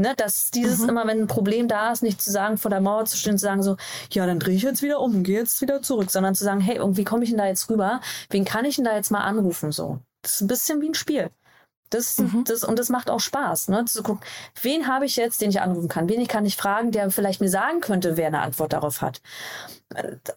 [0.00, 0.90] Ne, dass dieses Mhm.
[0.90, 3.44] immer, wenn ein Problem da ist, nicht zu sagen, vor der Mauer zu stehen, zu
[3.44, 3.76] sagen so,
[4.12, 6.76] ja, dann drehe ich jetzt wieder um, gehe jetzt wieder zurück, sondern zu sagen, hey,
[6.76, 8.00] irgendwie komme ich denn da jetzt rüber?
[8.30, 9.72] Wen kann ich denn da jetzt mal anrufen?
[9.72, 11.30] So, das ist ein bisschen wie ein Spiel.
[11.90, 12.44] Das, Mhm.
[12.44, 13.84] das, und das macht auch Spaß, ne?
[13.86, 14.22] Zu gucken,
[14.62, 16.08] wen habe ich jetzt, den ich anrufen kann?
[16.08, 19.20] Wen kann ich fragen, der vielleicht mir sagen könnte, wer eine Antwort darauf hat?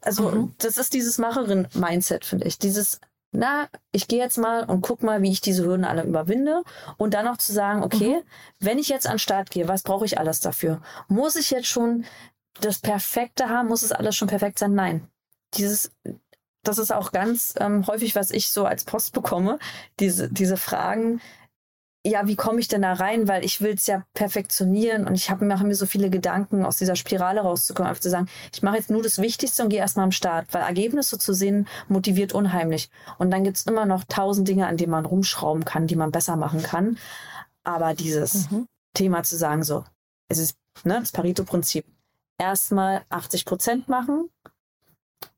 [0.01, 0.55] Also, Mhm.
[0.59, 2.57] das ist dieses Macherin-Mindset, finde ich.
[2.57, 3.01] Dieses,
[3.33, 6.63] na, ich gehe jetzt mal und guck mal, wie ich diese Hürden alle überwinde.
[6.97, 8.23] Und dann auch zu sagen, okay, Mhm.
[8.59, 10.81] wenn ich jetzt an den Start gehe, was brauche ich alles dafür?
[11.07, 12.05] Muss ich jetzt schon
[12.59, 13.67] das Perfekte haben?
[13.67, 14.73] Muss es alles schon perfekt sein?
[14.73, 15.07] Nein.
[15.55, 15.91] Dieses,
[16.63, 19.59] das ist auch ganz ähm, häufig, was ich so als Post bekomme,
[19.99, 21.19] diese, diese Fragen,
[22.05, 23.27] ja, wie komme ich denn da rein?
[23.27, 26.77] Weil ich will es ja perfektionieren und ich habe mache mir so viele Gedanken, aus
[26.77, 30.05] dieser Spirale rauszukommen, einfach zu sagen, ich mache jetzt nur das Wichtigste und gehe erstmal
[30.05, 32.89] am Start, weil Ergebnisse zu sehen motiviert unheimlich.
[33.19, 36.35] Und dann gibt's immer noch tausend Dinge, an denen man rumschrauben kann, die man besser
[36.35, 36.97] machen kann.
[37.63, 38.65] Aber dieses Mhm.
[38.95, 39.85] Thema zu sagen, so,
[40.27, 41.85] es ist ne, das Pareto-Prinzip.
[42.39, 44.29] Erstmal 80 Prozent machen,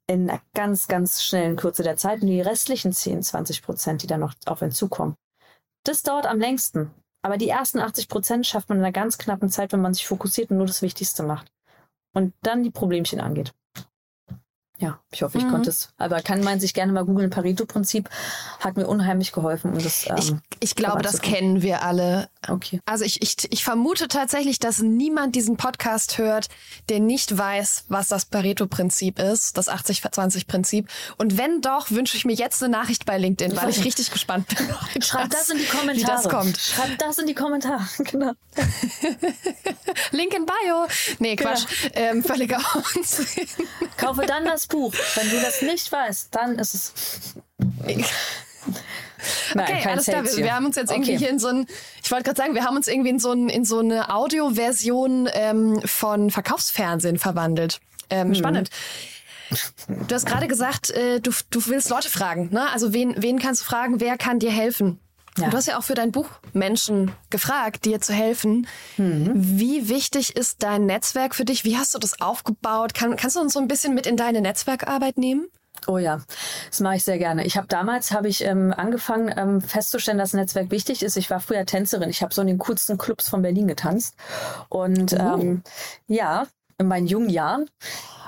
[0.07, 4.07] in einer ganz, ganz schnellen Kürze der Zeit und die restlichen 10, 20 Prozent, die
[4.07, 5.15] dann noch auf einen zukommen.
[5.83, 6.91] Das dauert am längsten.
[7.21, 10.07] Aber die ersten 80 Prozent schafft man in einer ganz knappen Zeit, wenn man sich
[10.07, 11.51] fokussiert und nur das Wichtigste macht.
[12.13, 13.53] Und dann die Problemchen angeht.
[14.83, 15.51] Ja, ich hoffe, ich Mhm.
[15.51, 15.93] konnte es.
[15.97, 17.29] Aber kann man sich gerne mal googeln.
[17.29, 18.09] Pareto-Prinzip
[18.59, 20.03] hat mir unheimlich geholfen, um das.
[20.03, 22.27] Ich, Ähm, ich glaube, das kennen wir alle.
[22.49, 22.81] okay.
[22.85, 26.49] Also ich, ich, ich vermute tatsächlich, dass niemand diesen Podcast hört,
[26.89, 30.89] der nicht weiß, was das Pareto-Prinzip ist, das 80-20-Prinzip.
[31.17, 34.47] Und wenn doch, wünsche ich mir jetzt eine Nachricht bei LinkedIn, weil ich richtig gespannt
[34.49, 35.01] bin.
[35.01, 35.95] Schreibt das in die Kommentare.
[35.97, 36.57] Wie das kommt.
[36.57, 37.87] Schreibt das in die Kommentare.
[38.03, 38.33] Genau.
[40.11, 40.85] Link in Bio.
[41.19, 41.65] Nee, Quatsch.
[41.93, 42.59] Ähm, völliger
[42.95, 43.47] Unsinn.
[43.97, 44.93] Kaufe dann das Buch.
[45.15, 46.93] Wenn du das nicht weißt, dann ist es.
[49.55, 50.23] Nein, Okay, alles klar.
[50.25, 51.19] Wir, wir haben uns jetzt irgendwie Okay.
[51.19, 51.65] hier in so ein,
[52.03, 55.29] ich wollte gerade sagen, wir haben uns irgendwie in so, ein, in so eine Audioversion
[55.33, 57.79] ähm, von Verkaufsfernsehen verwandelt.
[58.09, 58.35] Ähm, Mhm.
[58.35, 58.69] Spannend.
[59.87, 62.49] Du hast gerade gesagt, äh, du, du willst Leute fragen.
[62.51, 62.69] Ne?
[62.71, 64.99] Also wen, wen kannst du fragen, wer kann dir helfen?
[65.37, 65.49] Ja.
[65.49, 68.67] Du hast ja auch für dein Buch Menschen gefragt, dir zu helfen.
[68.97, 69.31] Mhm.
[69.33, 71.63] Wie wichtig ist dein Netzwerk für dich?
[71.63, 72.93] Wie hast du das aufgebaut?
[72.93, 75.47] Kann, kannst du uns so ein bisschen mit in deine Netzwerkarbeit nehmen?
[75.87, 76.21] Oh ja,
[76.69, 77.45] das mache ich sehr gerne.
[77.45, 81.17] Ich habe damals habe ich ähm, angefangen ähm, festzustellen, dass Netzwerk wichtig ist.
[81.17, 82.09] Ich war früher Tänzerin.
[82.09, 84.15] Ich habe so in den coolsten Clubs von Berlin getanzt
[84.69, 85.63] und ähm,
[86.07, 86.47] ja,
[86.83, 87.69] in meinen jungen Jahren.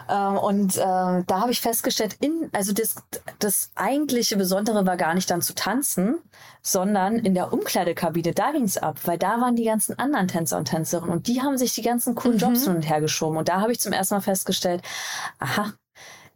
[0.09, 2.95] Ähm, und äh, da habe ich festgestellt, in, also das,
[3.39, 6.17] das eigentliche Besondere war gar nicht dann zu tanzen,
[6.61, 10.65] sondern in der Umkleidekabine, da ging's ab, weil da waren die ganzen anderen Tänzer und
[10.65, 13.37] Tänzerinnen und die haben sich die ganzen coolen Jobs hin und her geschoben.
[13.37, 14.83] Und da habe ich zum ersten Mal festgestellt,
[15.39, 15.73] aha,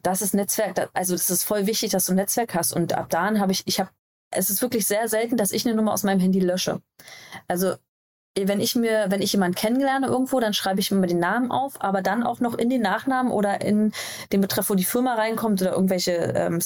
[0.01, 2.73] das ist Netzwerk, also das ist voll wichtig, dass du ein Netzwerk hast.
[2.73, 3.89] Und ab dann habe ich, ich habe,
[4.31, 6.81] es ist wirklich sehr selten, dass ich eine Nummer aus meinem Handy lösche.
[7.47, 7.75] Also
[8.37, 11.51] wenn ich mir, wenn ich jemanden kennenlerne irgendwo, dann schreibe ich mir immer den Namen
[11.51, 13.91] auf, aber dann auch noch in den Nachnamen oder in
[14.31, 16.59] den Betreff, wo die Firma reinkommt oder irgendwelche ähm,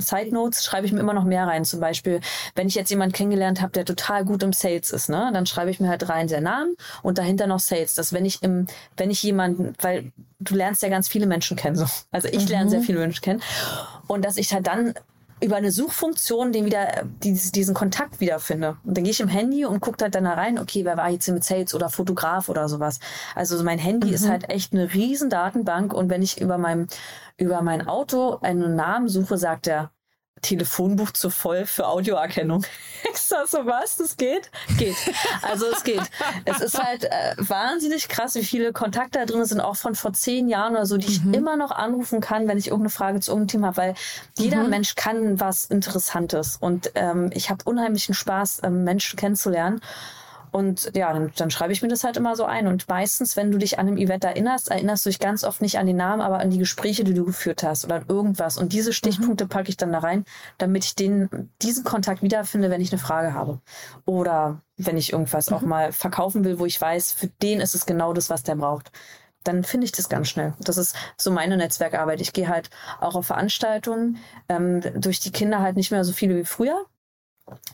[0.00, 1.64] Side Notes, schreibe ich mir immer noch mehr rein.
[1.64, 2.20] Zum Beispiel,
[2.54, 5.70] wenn ich jetzt jemanden kennengelernt habe, der total gut im Sales ist, ne, dann schreibe
[5.70, 7.94] ich mir halt rein den Namen und dahinter noch Sales.
[7.94, 11.76] Dass wenn ich im, wenn ich jemanden, weil du lernst ja ganz viele Menschen kennen,
[11.76, 11.86] so.
[12.10, 13.42] Also ich lerne sehr viele Menschen kennen.
[14.06, 14.94] Und dass ich halt dann
[15.40, 18.76] über eine Suchfunktion den wieder, diesen, Kontakt wiederfinde.
[18.84, 21.10] Und dann gehe ich im Handy und gucke halt dann da rein, okay, wer war
[21.10, 22.98] jetzt hier mit Sales oder Fotograf oder sowas.
[23.34, 26.88] Also mein Handy ist halt echt eine riesen Datenbank und wenn ich über meinem,
[27.36, 29.90] über mein Auto einen Namen suche, sagt er,
[30.40, 32.64] Telefonbuch zu voll für Audioerkennung.
[33.12, 33.96] Ich sag so, was?
[33.96, 34.50] Das geht?
[34.76, 34.96] Geht.
[35.42, 36.02] Also es geht.
[36.44, 40.12] Es ist halt äh, wahnsinnig krass, wie viele Kontakte da drin sind, auch von vor
[40.12, 43.30] zehn Jahren oder so, die ich immer noch anrufen kann, wenn ich irgendeine Frage zu
[43.30, 43.94] irgendeinem Thema habe, weil
[44.36, 46.56] jeder Mensch kann was Interessantes.
[46.60, 49.80] Und ähm, ich habe unheimlichen Spaß, ähm, Menschen kennenzulernen.
[50.50, 52.66] Und ja, dann, dann schreibe ich mir das halt immer so ein.
[52.66, 55.78] Und meistens, wenn du dich an einem Event erinnerst, erinnerst du dich ganz oft nicht
[55.78, 58.56] an den Namen, aber an die Gespräche, die du geführt hast oder an irgendwas.
[58.56, 60.24] Und diese Stichpunkte packe ich dann da rein,
[60.58, 63.60] damit ich den, diesen Kontakt wiederfinde, wenn ich eine Frage habe.
[64.04, 67.86] Oder wenn ich irgendwas auch mal verkaufen will, wo ich weiß, für den ist es
[67.86, 68.90] genau das, was der braucht.
[69.44, 70.54] Dann finde ich das ganz schnell.
[70.60, 72.20] Das ist so meine Netzwerkarbeit.
[72.20, 76.36] Ich gehe halt auch auf Veranstaltungen, ähm, durch die Kinder halt nicht mehr so viele
[76.36, 76.86] wie früher.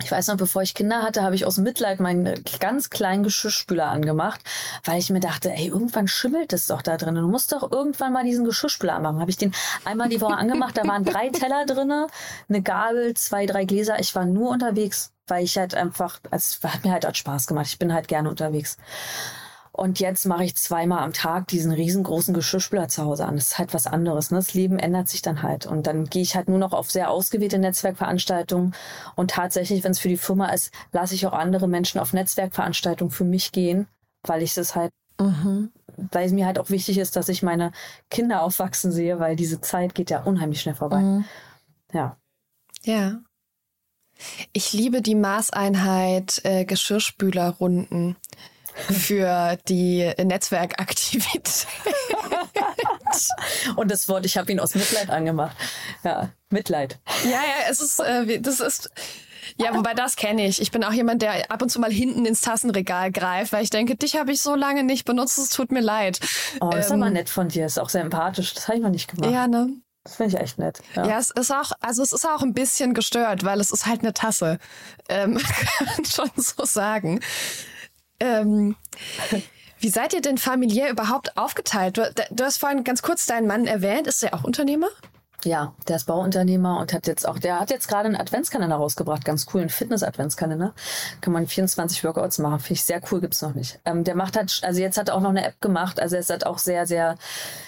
[0.03, 3.87] Ich weiß noch, bevor ich Kinder hatte, habe ich aus Mitleid meinen ganz kleinen Geschirrspüler
[3.87, 4.41] angemacht,
[4.85, 7.15] weil ich mir dachte, ey, irgendwann schimmelt es doch da drin.
[7.15, 9.21] Du musst doch irgendwann mal diesen Geschirrspüler anmachen.
[9.21, 9.53] Habe ich den
[9.85, 12.09] einmal die Woche angemacht, da waren drei Teller drinne,
[12.49, 13.99] eine Gabel, zwei, drei Gläser.
[13.99, 17.67] Ich war nur unterwegs, weil ich halt einfach, es hat mir halt, halt Spaß gemacht.
[17.67, 18.77] Ich bin halt gerne unterwegs.
[19.77, 23.35] Und jetzt mache ich zweimal am Tag diesen riesengroßen Geschirrspüler zu Hause an.
[23.35, 24.31] Das ist halt was anderes.
[24.31, 24.39] Ne?
[24.39, 25.67] Das Leben ändert sich dann halt.
[25.67, 28.73] Und dann gehe ich halt nur noch auf sehr ausgewählte Netzwerkveranstaltungen.
[29.17, 33.11] Und tatsächlich, wenn es für die Firma ist, lasse ich auch andere Menschen auf Netzwerkveranstaltungen
[33.11, 33.89] für mich gehen,
[34.23, 35.73] weil ich es halt, mhm.
[35.97, 37.73] weil es mir halt auch wichtig ist, dass ich meine
[38.11, 41.01] Kinder aufwachsen sehe, weil diese Zeit geht ja unheimlich schnell vorbei.
[41.01, 41.25] Mhm.
[41.93, 42.17] Ja.
[42.85, 43.19] Ja.
[44.53, 48.15] Ich liebe die Maßeinheit äh, Geschirrspülerrunden
[48.75, 51.67] für die Netzwerkaktivität.
[53.77, 55.57] Und das Wort, ich habe ihn aus Mitleid angemacht.
[56.03, 56.99] Ja, Mitleid.
[57.25, 58.91] Ja, ja, es ist, äh, das ist.
[59.57, 60.61] Ja, wobei das kenne ich.
[60.61, 63.71] Ich bin auch jemand, der ab und zu mal hinten ins Tassenregal greift, weil ich
[63.71, 66.19] denke, dich habe ich so lange nicht benutzt, es tut mir leid.
[66.61, 68.55] Oh, das ähm, ist aber nett von dir, ist auch sehr empathisch.
[68.55, 69.31] Das habe ich noch nicht gemacht.
[69.31, 69.69] Ja, ne?
[70.03, 70.81] Das finde ich echt nett.
[70.95, 71.07] Ja.
[71.07, 71.19] ja.
[71.19, 74.13] es ist auch, also es ist auch ein bisschen gestört, weil es ist halt eine
[74.13, 74.59] Tasse.
[75.09, 75.39] Ähm,
[75.79, 77.21] kann man schon so sagen.
[78.21, 78.77] Ähm,
[79.79, 81.99] wie seid ihr denn familiär überhaupt aufgeteilt?
[81.99, 84.07] Du, du hast vorhin ganz kurz deinen Mann erwähnt.
[84.07, 84.89] Ist er auch Unternehmer?
[85.45, 89.25] Ja, der ist Bauunternehmer und hat jetzt auch, der hat jetzt gerade einen Adventskalender rausgebracht,
[89.25, 90.75] ganz cool, einen Fitness-Adventskalender.
[91.21, 93.79] Kann man 24 Workouts machen, finde ich sehr cool, gibt's noch nicht.
[93.85, 96.21] Ähm, der macht halt, also jetzt hat er auch noch eine App gemacht, also er
[96.21, 97.17] ist halt auch sehr, sehr,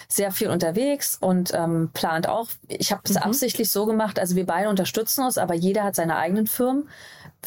[0.07, 2.47] sehr viel unterwegs und ähm, plant auch.
[2.67, 3.17] Ich habe es mhm.
[3.17, 6.89] absichtlich so gemacht, also wir beide unterstützen uns, aber jeder hat seine eigenen Firmen.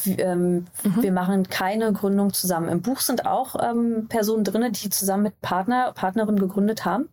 [0.05, 1.01] Ähm, mhm.
[1.01, 2.69] Wir machen keine Gründung zusammen.
[2.69, 7.09] Im Buch sind auch ähm, Personen drinne, die zusammen mit Partner, Partnerin gegründet haben.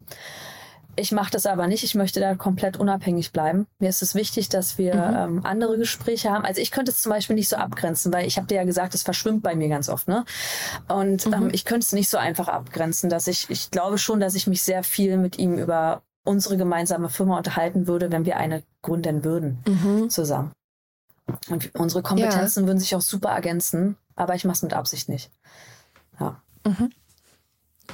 [0.98, 1.84] Ich mache das aber nicht.
[1.84, 3.66] Ich möchte da komplett unabhängig bleiben.
[3.78, 5.38] Mir ist es wichtig, dass wir mhm.
[5.38, 6.44] ähm, andere Gespräche haben.
[6.44, 8.94] Also ich könnte es zum Beispiel nicht so abgrenzen, weil ich habe dir ja gesagt,
[8.94, 10.08] es verschwimmt bei mir ganz oft.
[10.08, 10.24] Ne?
[10.88, 11.32] Und mhm.
[11.32, 14.48] ähm, ich könnte es nicht so einfach abgrenzen, dass ich, ich glaube schon, dass ich
[14.48, 19.24] mich sehr viel mit ihm über unsere gemeinsame Firma unterhalten würde, wenn wir eine gründen
[19.24, 20.10] würden mhm.
[20.10, 20.52] zusammen.
[21.50, 22.66] Und unsere Kompetenzen ja.
[22.66, 25.30] würden sich auch super ergänzen, aber ich mache es mit Absicht nicht.
[26.18, 26.42] Ja.
[26.64, 26.90] Mhm.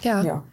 [0.02, 0.22] ja.
[0.22, 0.44] Ja.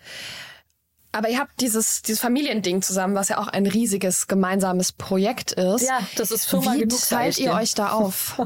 [1.14, 5.88] Aber ihr habt dieses, dieses Familiending zusammen, was ja auch ein riesiges gemeinsames Projekt ist.
[5.88, 7.00] Ja, das ist Firma Wie genug.
[7.02, 8.42] teilt ihr euch da auf?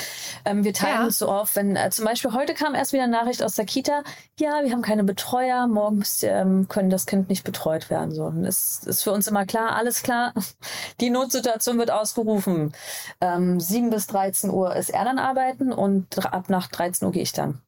[0.44, 1.04] ähm, wir teilen ja.
[1.04, 3.64] uns so auf, wenn äh, zum Beispiel heute kam erst wieder eine Nachricht aus der
[3.64, 4.02] Kita,
[4.38, 8.14] ja, wir haben keine Betreuer, morgen ähm, können das Kind nicht betreut werden.
[8.14, 10.34] So, und es ist für uns immer klar, alles klar,
[11.00, 12.74] die Notsituation wird ausgerufen.
[13.22, 17.22] Ähm, 7 bis 13 Uhr ist er dann arbeiten und ab nach 13 Uhr gehe
[17.22, 17.62] ich dann.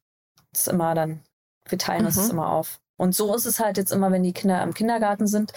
[0.53, 1.23] Das ist immer dann,
[1.69, 2.09] wir teilen mhm.
[2.09, 2.82] uns das immer auf.
[3.03, 5.53] Und so ist es halt jetzt immer, wenn die Kinder im Kindergarten sind.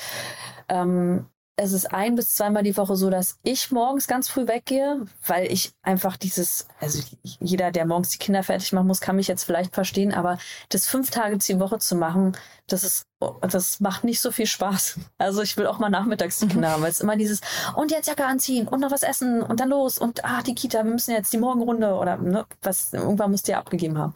[0.67, 5.05] Ähm, es ist ein bis zweimal die Woche so, dass ich morgens ganz früh weggehe,
[5.25, 9.29] weil ich einfach dieses, also jeder, der morgens die Kinder fertig machen muss, kann mich
[9.29, 10.37] jetzt vielleicht verstehen, aber
[10.69, 12.35] das fünf Tage die Woche zu machen,
[12.67, 13.07] das ist,
[13.41, 14.99] das macht nicht so viel Spaß.
[15.17, 17.39] Also ich will auch mal nachmittags die Kinder haben, weil es immer dieses,
[17.75, 20.83] und jetzt Jacke anziehen und noch was essen und dann los und ah, die Kita,
[20.83, 24.13] wir müssen jetzt die Morgenrunde oder ne, was, irgendwann musst ihr ja abgegeben haben.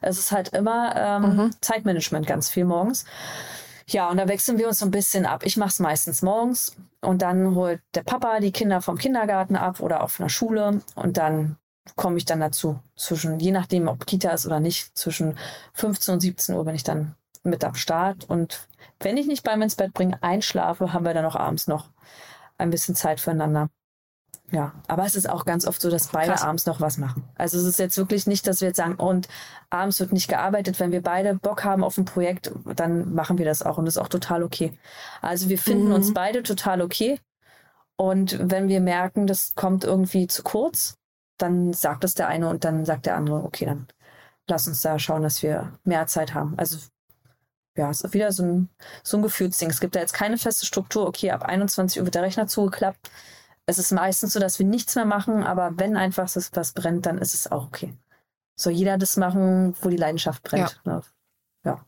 [0.00, 1.50] Es ist halt immer ähm, mhm.
[1.60, 3.04] Zeitmanagement ganz viel morgens.
[3.92, 5.42] Ja, und da wechseln wir uns so ein bisschen ab.
[5.44, 9.80] Ich mache es meistens morgens und dann holt der Papa die Kinder vom Kindergarten ab
[9.80, 11.56] oder auf einer Schule und dann
[11.96, 12.78] komme ich dann dazu.
[12.94, 15.36] Zwischen, je nachdem, ob Kita ist oder nicht, zwischen
[15.74, 18.30] 15 und 17 Uhr bin ich dann mit am Start.
[18.30, 18.68] Und
[19.00, 21.90] wenn ich nicht beim ins Bett bringe, einschlafe, haben wir dann auch abends noch
[22.58, 23.70] ein bisschen Zeit füreinander.
[24.52, 26.42] Ja, aber es ist auch ganz oft so, dass beide Krass.
[26.42, 27.22] abends noch was machen.
[27.36, 29.28] Also es ist jetzt wirklich nicht, dass wir jetzt sagen, und
[29.70, 30.80] abends wird nicht gearbeitet.
[30.80, 33.94] Wenn wir beide Bock haben auf ein Projekt, dann machen wir das auch und das
[33.94, 34.76] ist auch total okay.
[35.22, 35.94] Also wir finden mhm.
[35.94, 37.20] uns beide total okay.
[37.96, 40.96] Und wenn wir merken, das kommt irgendwie zu kurz,
[41.38, 43.86] dann sagt es der eine und dann sagt der andere, okay, dann
[44.48, 46.54] lass uns da schauen, dass wir mehr Zeit haben.
[46.56, 46.78] Also
[47.76, 48.68] ja, es ist wieder so ein,
[49.04, 49.70] so ein Gefühlsding.
[49.70, 53.10] Es gibt da jetzt keine feste Struktur, okay, ab 21 Uhr wird der Rechner zugeklappt
[53.70, 57.18] es ist meistens so, dass wir nichts mehr machen, aber wenn einfach was brennt, dann
[57.18, 57.96] ist es auch okay.
[58.56, 60.80] Soll jeder das machen, wo die Leidenschaft brennt.
[60.84, 60.92] Ja.
[60.92, 61.02] Ne?
[61.64, 61.86] Ja.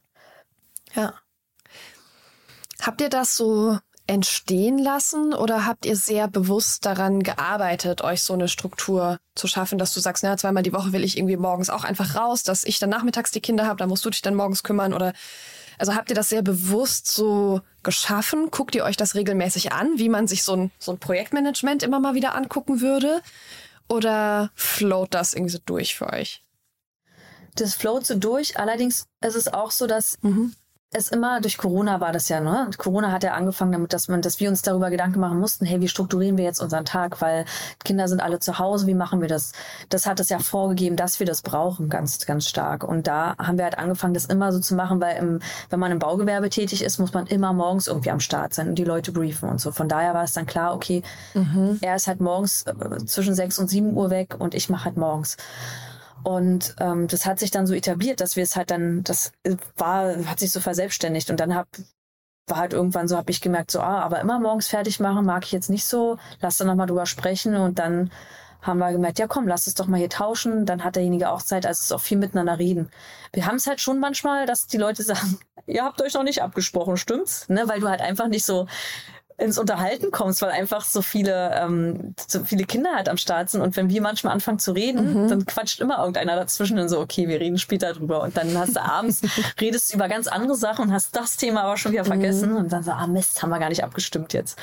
[0.95, 1.14] ja.
[2.81, 8.33] Habt ihr das so entstehen lassen oder habt ihr sehr bewusst daran gearbeitet, euch so
[8.35, 11.71] eine Struktur zu schaffen, dass du sagst, na, zweimal die Woche will ich irgendwie morgens
[11.71, 14.35] auch einfach raus, dass ich dann nachmittags die Kinder habe, da musst du dich dann
[14.35, 15.12] morgens kümmern oder
[15.83, 18.53] also habt ihr das sehr bewusst so geschaffen?
[18.53, 21.99] Guckt ihr euch das regelmäßig an, wie man sich so ein, so ein Projektmanagement immer
[21.99, 23.21] mal wieder angucken würde?
[23.88, 26.45] Oder float das irgendwie so durch für euch?
[27.57, 28.61] Das float so durch.
[28.61, 30.55] Allerdings ist es auch so, dass mhm
[30.94, 32.70] es immer durch Corona war das ja, ne?
[32.76, 35.81] Corona hat ja angefangen damit, dass man, dass wir uns darüber Gedanken machen mussten, hey,
[35.81, 37.46] wie strukturieren wir jetzt unseren Tag, weil
[37.83, 39.52] Kinder sind alle zu Hause, wie machen wir das?
[39.88, 42.85] Das hat es ja vorgegeben, dass wir das brauchen, ganz, ganz stark.
[42.85, 45.92] Und da haben wir halt angefangen, das immer so zu machen, weil im, wenn man
[45.92, 49.12] im Baugewerbe tätig ist, muss man immer morgens irgendwie am Start sein und die Leute
[49.12, 49.72] briefen und so.
[49.72, 51.02] Von daher war es dann klar, okay,
[51.33, 51.78] mhm.
[51.81, 54.98] er ist halt morgens äh, zwischen sechs und sieben Uhr weg und ich mache halt
[54.98, 55.38] morgens.
[56.24, 59.32] Und ähm, das hat sich dann so etabliert, dass wir es halt dann, das
[59.76, 61.30] war, hat sich so verselbstständigt.
[61.30, 61.68] Und dann hab,
[62.46, 65.44] war halt irgendwann so, habe ich gemerkt, so, ah, aber immer morgens fertig machen mag
[65.44, 66.18] ich jetzt nicht so.
[66.40, 68.11] Lass da nochmal drüber sprechen und dann
[68.62, 70.66] haben wir gemerkt, ja komm, lass es doch mal hier tauschen.
[70.66, 72.90] Dann hat derjenige auch Zeit, also es ist auch viel miteinander reden.
[73.32, 76.42] Wir haben es halt schon manchmal, dass die Leute sagen, ihr habt euch noch nicht
[76.42, 77.48] abgesprochen, stimmt's?
[77.48, 77.64] Ne?
[77.66, 78.66] Weil du halt einfach nicht so
[79.38, 83.61] ins Unterhalten kommst, weil einfach so viele, ähm, so viele Kinder halt am Start sind.
[83.61, 85.29] Und wenn wir manchmal anfangen zu reden, mhm.
[85.29, 88.23] dann quatscht immer irgendeiner dazwischen und so, okay, wir reden später drüber.
[88.23, 89.23] Und dann hast du abends,
[89.61, 92.51] redest du über ganz andere Sachen und hast das Thema aber schon wieder vergessen.
[92.51, 92.57] Mhm.
[92.57, 94.59] Und dann so, ah Mist, haben wir gar nicht abgestimmt jetzt.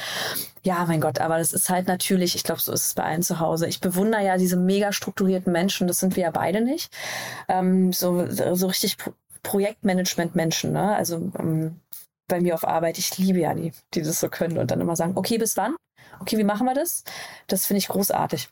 [0.64, 3.24] Ja, mein Gott, aber das ist halt natürlich, ich glaube, so ist es bei allen
[3.24, 3.68] zu Hause.
[3.68, 6.92] Ich bewundere ja diese mega strukturierten Menschen, das sind wir ja beide nicht.
[7.48, 8.98] Ähm, so, so richtig
[9.44, 10.96] Projektmanagement-Menschen, ne?
[10.96, 11.80] Also ähm,
[12.30, 14.96] bei mir auf Arbeit, ich liebe ja die, die das so können und dann immer
[14.96, 15.76] sagen, okay, bis wann?
[16.22, 17.04] Okay, wie machen wir das?
[17.48, 18.50] Das finde ich großartig.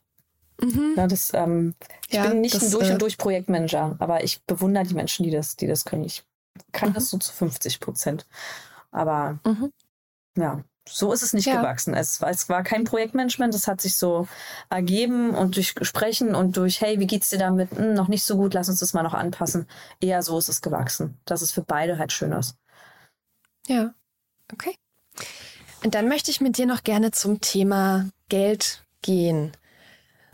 [0.61, 0.95] Mhm.
[0.97, 1.75] Ja, das, ähm,
[2.07, 4.95] ich ja, bin nicht das, ein durch und äh, durch Projektmanager, aber ich bewundere die
[4.95, 6.03] Menschen, die das, die das können.
[6.03, 6.23] Ich
[6.71, 6.93] kann mhm.
[6.95, 8.25] das so zu 50 Prozent.
[8.91, 9.71] Aber mhm.
[10.36, 11.57] ja, so ist es nicht ja.
[11.57, 11.93] gewachsen.
[11.93, 14.28] Es, es war kein Projektmanagement, es hat sich so
[14.69, 17.71] ergeben und durch Sprechen und durch, hey, wie geht's dir damit?
[17.71, 19.67] Hm, noch nicht so gut, lass uns das mal noch anpassen.
[19.99, 22.57] Eher so ist es gewachsen, dass es für beide halt schön ist.
[23.68, 23.93] Ja,
[24.51, 24.76] okay.
[25.84, 29.51] Und dann möchte ich mit dir noch gerne zum Thema Geld gehen.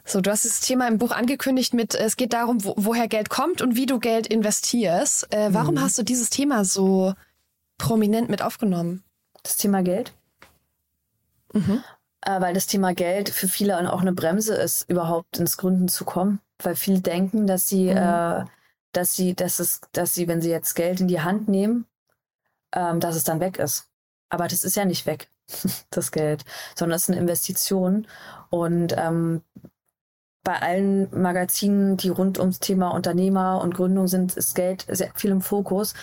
[0.05, 3.29] So, du hast das Thema im Buch angekündigt mit, es geht darum, wo, woher Geld
[3.29, 5.33] kommt und wie du Geld investierst.
[5.33, 5.81] Äh, warum mhm.
[5.81, 7.13] hast du dieses Thema so
[7.77, 9.03] prominent mit aufgenommen?
[9.43, 10.13] Das Thema Geld?
[11.53, 11.83] Mhm.
[12.21, 16.03] Äh, weil das Thema Geld für viele auch eine Bremse ist, überhaupt ins Gründen zu
[16.03, 16.39] kommen.
[16.59, 17.97] Weil viele denken, dass sie, mhm.
[17.97, 18.45] äh,
[18.91, 21.85] dass sie, dass es, dass sie, wenn sie jetzt Geld in die Hand nehmen,
[22.73, 23.87] ähm, dass es dann weg ist.
[24.29, 25.29] Aber das ist ja nicht weg,
[25.89, 26.43] das Geld,
[26.75, 28.07] sondern es ist eine Investition.
[28.49, 29.41] Und ähm,
[30.43, 35.31] bei allen Magazinen, die rund ums Thema Unternehmer und Gründung sind, ist Geld sehr viel
[35.31, 35.93] im Fokus.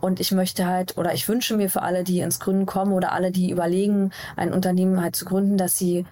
[0.00, 3.12] Und ich möchte halt, oder ich wünsche mir für alle, die ins Gründen kommen oder
[3.12, 6.06] alle, die überlegen, ein Unternehmen halt zu gründen, dass sie,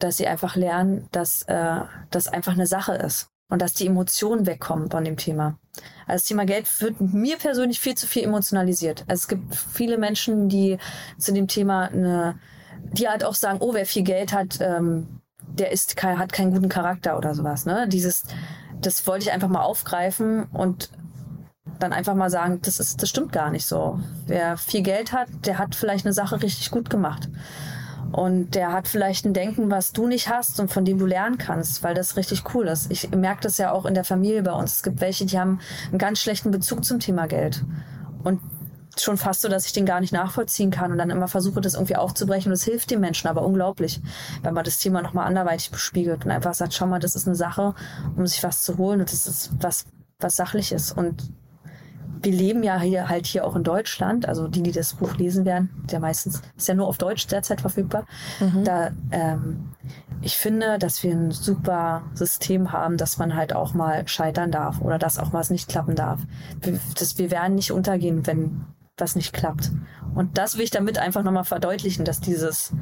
[0.00, 1.80] dass sie einfach lernen, dass äh,
[2.10, 5.58] das einfach eine Sache ist und dass die Emotionen wegkommen von dem Thema.
[6.06, 9.04] Also das Thema Geld wird mir persönlich viel zu viel emotionalisiert.
[9.08, 10.78] Also es gibt viele Menschen, die
[11.18, 12.38] zu dem Thema eine,
[12.92, 16.68] die halt auch sagen, oh, wer viel Geld hat, ähm, der ist hat keinen guten
[16.68, 17.66] Charakter oder sowas.
[17.66, 17.88] Ne?
[17.88, 18.24] Dieses,
[18.80, 20.90] das wollte ich einfach mal aufgreifen und
[21.78, 24.00] dann einfach mal sagen, das ist, das stimmt gar nicht so.
[24.26, 27.28] Wer viel Geld hat, der hat vielleicht eine Sache richtig gut gemacht.
[28.14, 31.36] Und der hat vielleicht ein Denken, was du nicht hast und von dem du lernen
[31.36, 32.88] kannst, weil das richtig cool ist.
[32.92, 34.76] Ich merke das ja auch in der Familie bei uns.
[34.76, 35.58] Es gibt welche, die haben
[35.88, 37.64] einen ganz schlechten Bezug zum Thema Geld.
[38.22, 38.38] Und
[38.96, 41.74] schon fast so, dass ich den gar nicht nachvollziehen kann und dann immer versuche, das
[41.74, 42.52] irgendwie aufzubrechen.
[42.52, 44.00] Und es hilft den Menschen aber unglaublich,
[44.44, 47.34] wenn man das Thema nochmal anderweitig bespiegelt und einfach sagt, schau mal, das ist eine
[47.34, 47.74] Sache,
[48.14, 49.86] um sich was zu holen und das ist was,
[50.20, 50.92] was Sachliches.
[50.92, 51.32] Und
[52.24, 55.44] wir leben ja hier halt hier auch in Deutschland, also die, die das Buch lesen
[55.44, 58.06] werden, der meistens ist ja nur auf Deutsch derzeit verfügbar.
[58.40, 58.64] Mhm.
[58.64, 59.74] Da ähm,
[60.22, 64.80] ich finde, dass wir ein super System haben, dass man halt auch mal scheitern darf
[64.80, 66.20] oder dass auch was nicht klappen darf.
[66.60, 68.64] Wir, das, wir werden nicht untergehen, wenn
[68.96, 69.70] was nicht klappt.
[70.14, 72.72] Und das will ich damit einfach nochmal verdeutlichen, dass dieses,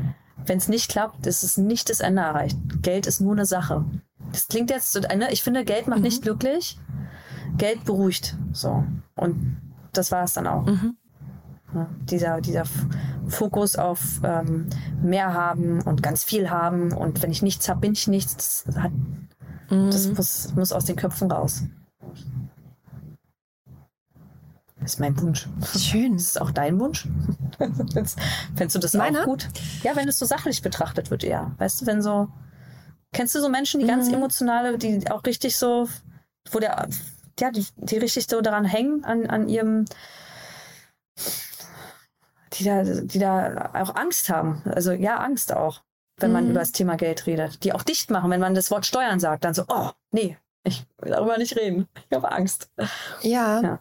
[0.45, 2.57] wenn es nicht klappt, ist es nicht das Ende erreicht.
[2.83, 3.85] Geld ist nur eine Sache.
[4.31, 5.33] Das klingt jetzt so, ne?
[5.33, 6.05] ich finde, Geld macht mhm.
[6.05, 6.79] nicht glücklich,
[7.57, 8.37] Geld beruhigt.
[8.53, 8.85] So.
[9.15, 9.57] Und
[9.93, 10.67] das war es dann auch.
[10.67, 10.97] Mhm.
[11.75, 12.65] Ja, dieser, dieser
[13.29, 14.69] Fokus auf ähm,
[15.01, 18.65] mehr haben und ganz viel haben und wenn ich nichts habe, bin ich nichts.
[18.67, 18.93] Das, hat,
[19.71, 19.91] mhm.
[19.91, 21.63] das muss, muss aus den Köpfen raus.
[24.81, 25.49] Das ist mein Wunsch.
[25.79, 26.15] Schön.
[26.15, 27.09] Das ist auch dein Wunsch?
[27.59, 29.21] Fändest du das Meiner?
[29.21, 29.49] auch gut?
[29.83, 31.53] Ja, wenn es so sachlich betrachtet wird, eher.
[31.59, 32.29] Weißt du, wenn so.
[33.13, 34.15] Kennst du so Menschen, die ganz mhm.
[34.15, 35.89] emotionale, die auch richtig so,
[36.51, 36.89] wo der
[37.39, 39.85] ja, die, die richtig so daran hängen, an, an ihrem,
[42.55, 44.63] die da, die da auch Angst haben.
[44.65, 45.83] Also ja, Angst auch,
[46.19, 46.35] wenn mhm.
[46.35, 47.65] man über das Thema Geld redet.
[47.65, 50.85] Die auch dicht machen, wenn man das Wort Steuern sagt, dann so, oh, nee, ich
[50.99, 51.89] will darüber nicht reden.
[52.09, 52.71] Ich habe Angst.
[53.23, 53.61] Ja.
[53.61, 53.81] ja.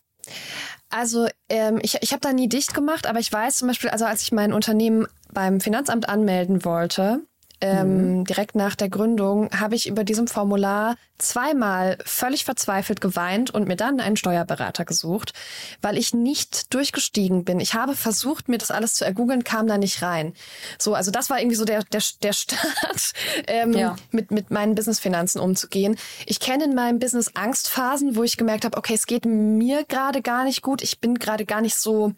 [0.90, 4.06] Also ähm, ich, ich habe da nie dicht gemacht, aber ich weiß zum Beispiel, also
[4.06, 7.22] als ich mein Unternehmen beim Finanzamt anmelden wollte,
[7.62, 8.26] ähm, mhm.
[8.26, 13.76] direkt nach der Gründung, habe ich über diesem Formular zweimal völlig verzweifelt geweint und mir
[13.76, 15.34] dann einen Steuerberater gesucht,
[15.82, 17.60] weil ich nicht durchgestiegen bin.
[17.60, 20.34] Ich habe versucht, mir das alles zu ergoogeln, kam da nicht rein.
[20.80, 23.14] So, also das war irgendwie so der, der, der Start,
[23.48, 23.96] ähm, ja.
[24.12, 25.98] mit, mit meinen Businessfinanzen umzugehen.
[26.26, 30.22] Ich kenne in meinem Business Angstphasen, wo ich gemerkt habe, okay, es geht mir gerade
[30.22, 30.82] gar nicht gut.
[30.82, 32.14] Ich bin gerade gar nicht so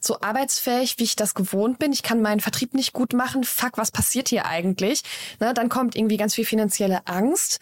[0.00, 1.92] so arbeitsfähig, wie ich das gewohnt bin.
[1.92, 3.44] Ich kann meinen Vertrieb nicht gut machen.
[3.44, 5.02] Fuck, was passiert hier eigentlich?
[5.40, 7.60] Na, dann kommt irgendwie ganz viel finanzielle Angst.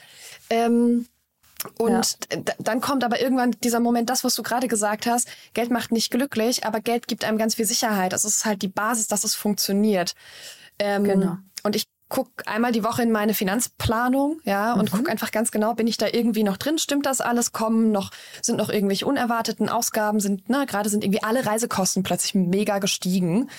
[0.50, 1.06] Ähm,
[1.78, 2.42] und ja.
[2.58, 6.10] dann kommt aber irgendwann dieser Moment, das, was du gerade gesagt hast, Geld macht nicht
[6.10, 8.12] glücklich, aber Geld gibt einem ganz viel Sicherheit.
[8.12, 10.14] Das ist halt die Basis, dass es funktioniert.
[10.78, 11.38] Ähm, genau.
[11.62, 11.84] Und ich
[12.14, 14.96] gucke einmal die Woche in meine Finanzplanung, ja, und mhm.
[14.96, 16.78] gucke einfach ganz genau, bin ich da irgendwie noch drin?
[16.78, 17.50] Stimmt das alles?
[17.50, 20.20] Kommen noch, sind noch irgendwelche unerwarteten Ausgaben?
[20.20, 23.50] Sind, na, gerade sind irgendwie alle Reisekosten plötzlich mega gestiegen.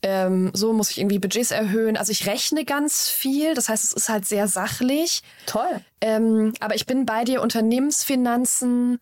[0.00, 1.98] Ähm, so muss ich irgendwie Budgets erhöhen.
[1.98, 3.52] Also ich rechne ganz viel.
[3.52, 5.22] Das heißt, es ist halt sehr sachlich.
[5.44, 5.82] Toll.
[6.00, 9.00] Ähm, aber ich bin bei dir Unternehmensfinanzen.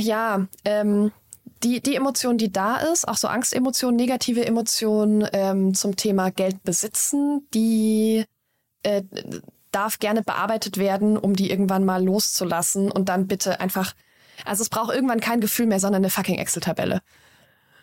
[0.00, 1.12] Ja, ähm,
[1.62, 6.62] die, die Emotion, die da ist, auch so Angstemotionen, negative Emotionen ähm, zum Thema Geld
[6.64, 8.24] besitzen, die
[8.82, 9.02] äh,
[9.72, 13.94] darf gerne bearbeitet werden, um die irgendwann mal loszulassen und dann bitte einfach,
[14.44, 17.00] also es braucht irgendwann kein Gefühl mehr, sondern eine fucking Excel-Tabelle.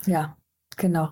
[0.05, 0.35] Ja,
[0.77, 1.09] genau.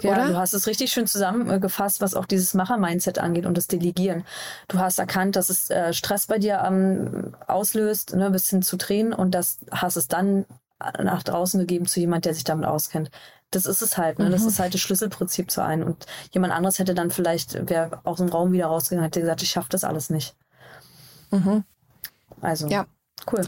[0.00, 0.28] Ja, Oder?
[0.28, 4.24] du hast es richtig schön zusammengefasst, was auch dieses Macher-Mindset angeht und das Delegieren.
[4.68, 8.76] Du hast erkannt, dass es äh, Stress bei dir ähm, auslöst, ne, bis hin zu
[8.76, 10.46] Tränen und das hast es dann
[11.02, 13.10] nach draußen gegeben zu jemand, der sich damit auskennt.
[13.50, 14.26] Das ist es halt, ne?
[14.26, 14.32] Mhm.
[14.32, 15.86] Das ist halt das Schlüsselprinzip zu einem.
[15.86, 19.50] Und jemand anderes hätte dann vielleicht, wäre aus dem Raum wieder rausgegangen, hätte gesagt, ich
[19.50, 20.36] schaffe das alles nicht.
[21.30, 21.64] Mhm.
[22.40, 22.86] Also, ja.
[23.32, 23.46] cool.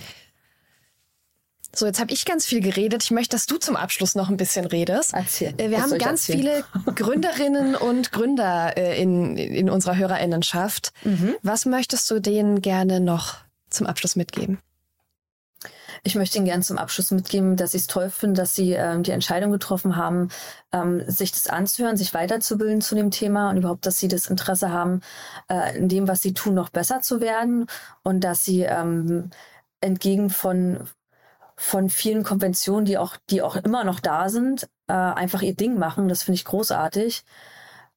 [1.75, 3.05] So, jetzt habe ich ganz viel geredet.
[3.05, 5.15] Ich möchte, dass du zum Abschluss noch ein bisschen redest.
[5.15, 5.55] Erzähl.
[5.57, 6.65] Äh, wir haben ganz erzählen?
[6.85, 10.93] viele Gründerinnen und Gründer äh, in, in unserer Hörerinnenschaft.
[11.05, 11.37] Mhm.
[11.43, 13.37] Was möchtest du denen gerne noch
[13.69, 14.59] zum Abschluss mitgeben?
[16.03, 19.03] Ich möchte Ihnen gerne zum Abschluss mitgeben, dass ich es toll finde, dass Sie ähm,
[19.03, 20.29] die Entscheidung getroffen haben,
[20.73, 24.71] ähm, sich das anzuhören, sich weiterzubilden zu dem Thema und überhaupt, dass Sie das Interesse
[24.71, 25.03] haben,
[25.49, 27.67] äh, in dem, was Sie tun, noch besser zu werden
[28.03, 29.31] und dass Sie ähm,
[29.81, 30.89] entgegen von
[31.63, 35.79] von vielen Konventionen, die auch, die auch immer noch da sind, äh, einfach ihr Ding
[35.79, 36.09] machen.
[36.09, 37.23] Das finde ich großartig.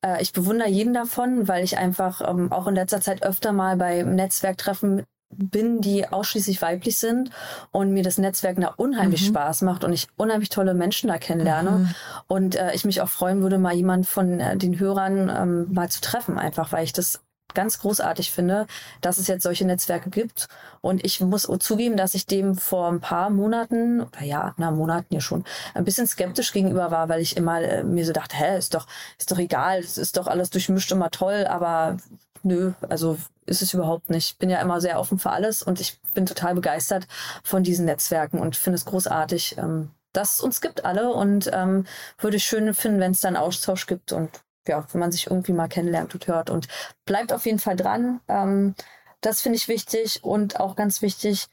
[0.03, 3.77] Äh, ich bewundere jeden davon, weil ich einfach ähm, auch in letzter Zeit öfter mal
[3.77, 5.03] bei Netzwerktreffen
[5.37, 7.29] bin, die ausschließlich weiblich sind
[7.71, 9.27] und mir das Netzwerk da unheimlich mhm.
[9.27, 11.95] Spaß macht und ich unheimlich tolle Menschen da kennenlerne mhm.
[12.27, 15.89] und äh, ich mich auch freuen würde, mal jemand von äh, den Hörern ähm, mal
[15.89, 17.21] zu treffen, einfach weil ich das
[17.53, 18.67] ganz großartig finde,
[19.01, 20.47] dass es jetzt solche Netzwerke gibt.
[20.81, 25.13] Und ich muss zugeben, dass ich dem vor ein paar Monaten, oder ja, na, Monaten
[25.13, 28.57] ja schon, ein bisschen skeptisch gegenüber war, weil ich immer äh, mir so dachte, hä,
[28.57, 31.97] ist doch, ist doch egal, es ist doch alles durchmischt immer toll, aber
[32.43, 34.39] nö, also ist es überhaupt nicht.
[34.39, 37.07] Bin ja immer sehr offen für alles und ich bin total begeistert
[37.43, 41.85] von diesen Netzwerken und finde es großartig, ähm, dass es uns gibt alle und ähm,
[42.19, 44.29] würde ich schön finden, wenn es dann Austausch gibt und
[44.67, 46.67] ja, wenn man sich irgendwie mal kennenlernt und hört und
[47.05, 48.21] bleibt auf jeden Fall dran.
[48.27, 48.75] Ähm,
[49.21, 51.47] das finde ich wichtig und auch ganz wichtig,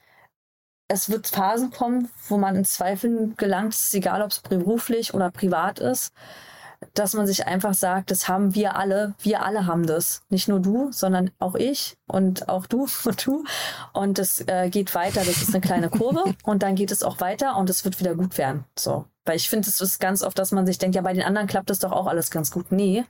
[0.89, 5.79] es wird Phasen kommen, wo man in Zweifeln gelangt, egal, ob es beruflich oder privat
[5.79, 6.13] ist
[6.95, 10.23] dass man sich einfach sagt, das haben wir alle, wir alle haben das.
[10.31, 13.45] Nicht nur du, sondern auch ich und auch du und du.
[13.93, 17.21] Und das äh, geht weiter, das ist eine kleine Kurve und dann geht es auch
[17.21, 18.65] weiter und es wird wieder gut werden.
[18.79, 19.05] So.
[19.25, 21.47] Weil ich finde, es ist ganz oft, dass man sich denkt, ja, bei den anderen
[21.47, 22.73] klappt das doch auch alles ganz gut.
[22.73, 23.05] Nee,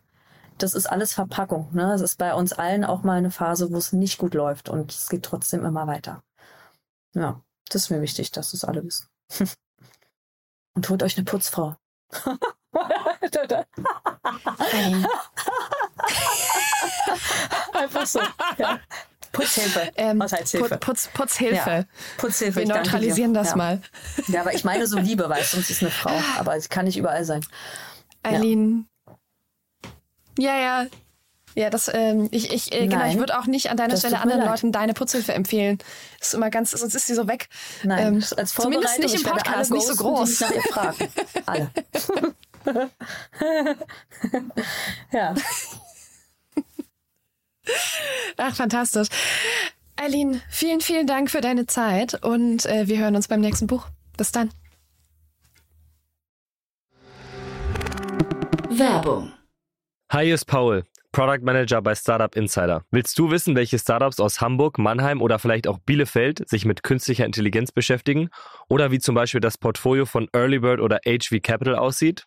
[0.58, 1.68] das ist alles Verpackung.
[1.72, 1.92] Ne?
[1.94, 4.92] Es ist bei uns allen auch mal eine Phase, wo es nicht gut läuft und
[4.92, 6.22] es geht trotzdem immer weiter.
[7.14, 9.06] Ja, das ist mir wichtig, dass das alle wissen.
[10.74, 11.76] und holt euch eine Putzfrau.
[17.72, 18.20] Einfach so.
[18.58, 18.80] Ja.
[19.32, 19.92] Putzhilfe.
[19.96, 20.76] Ähm, Was heißt Hilfe?
[20.78, 21.70] Putz, Putzhilfe.
[21.70, 21.84] Ja.
[22.16, 22.60] Putzhilfe.
[22.60, 23.56] Wir neutralisieren das ja.
[23.56, 23.80] mal.
[24.26, 26.12] Ja, aber ich meine so Liebe, weil sonst ist eine Frau.
[26.38, 27.44] Aber sie kann nicht überall sein.
[28.22, 28.88] Eileen.
[30.38, 30.86] Ja, ja.
[31.56, 34.20] Ja, das, ähm, ich, ich, äh, genau, ich würde auch nicht an deiner das Stelle
[34.20, 35.78] anderen Leuten deine Putzhilfe empfehlen.
[36.18, 37.48] Das ist immer ganz, sonst ist sie so weg.
[37.82, 40.38] Nein, ähm, als Zumindest nicht im Podcast, nicht so groß.
[40.38, 41.08] Die nach ihr fragen.
[41.46, 41.70] Alle.
[45.12, 45.34] ja.
[48.36, 49.08] Ach, fantastisch.
[49.96, 53.86] Eileen, vielen, vielen Dank für deine Zeit und äh, wir hören uns beim nächsten Buch.
[54.16, 54.50] Bis dann.
[58.70, 59.32] Werbung.
[60.10, 62.82] Hi, hier ist Paul, Product Manager bei Startup Insider.
[62.90, 67.26] Willst du wissen, welche Startups aus Hamburg, Mannheim oder vielleicht auch Bielefeld sich mit künstlicher
[67.26, 68.30] Intelligenz beschäftigen?
[68.68, 72.26] Oder wie zum Beispiel das Portfolio von Earlybird oder HV Capital aussieht?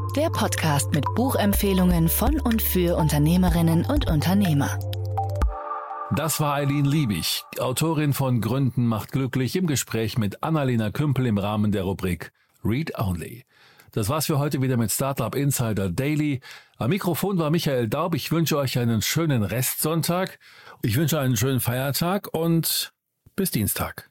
[0.13, 4.77] der Podcast mit Buchempfehlungen von und für Unternehmerinnen und Unternehmer.
[6.13, 11.37] Das war Eileen Liebig, Autorin von Gründen macht glücklich im Gespräch mit Annalena Kümpel im
[11.37, 12.33] Rahmen der Rubrik
[12.63, 13.45] Read Only.
[13.93, 16.41] Das war's für heute wieder mit Startup Insider Daily.
[16.77, 18.13] Am Mikrofon war Michael Daub.
[18.15, 20.39] Ich wünsche euch einen schönen Restsonntag.
[20.81, 22.91] Ich wünsche einen schönen Feiertag und
[23.35, 24.10] bis Dienstag.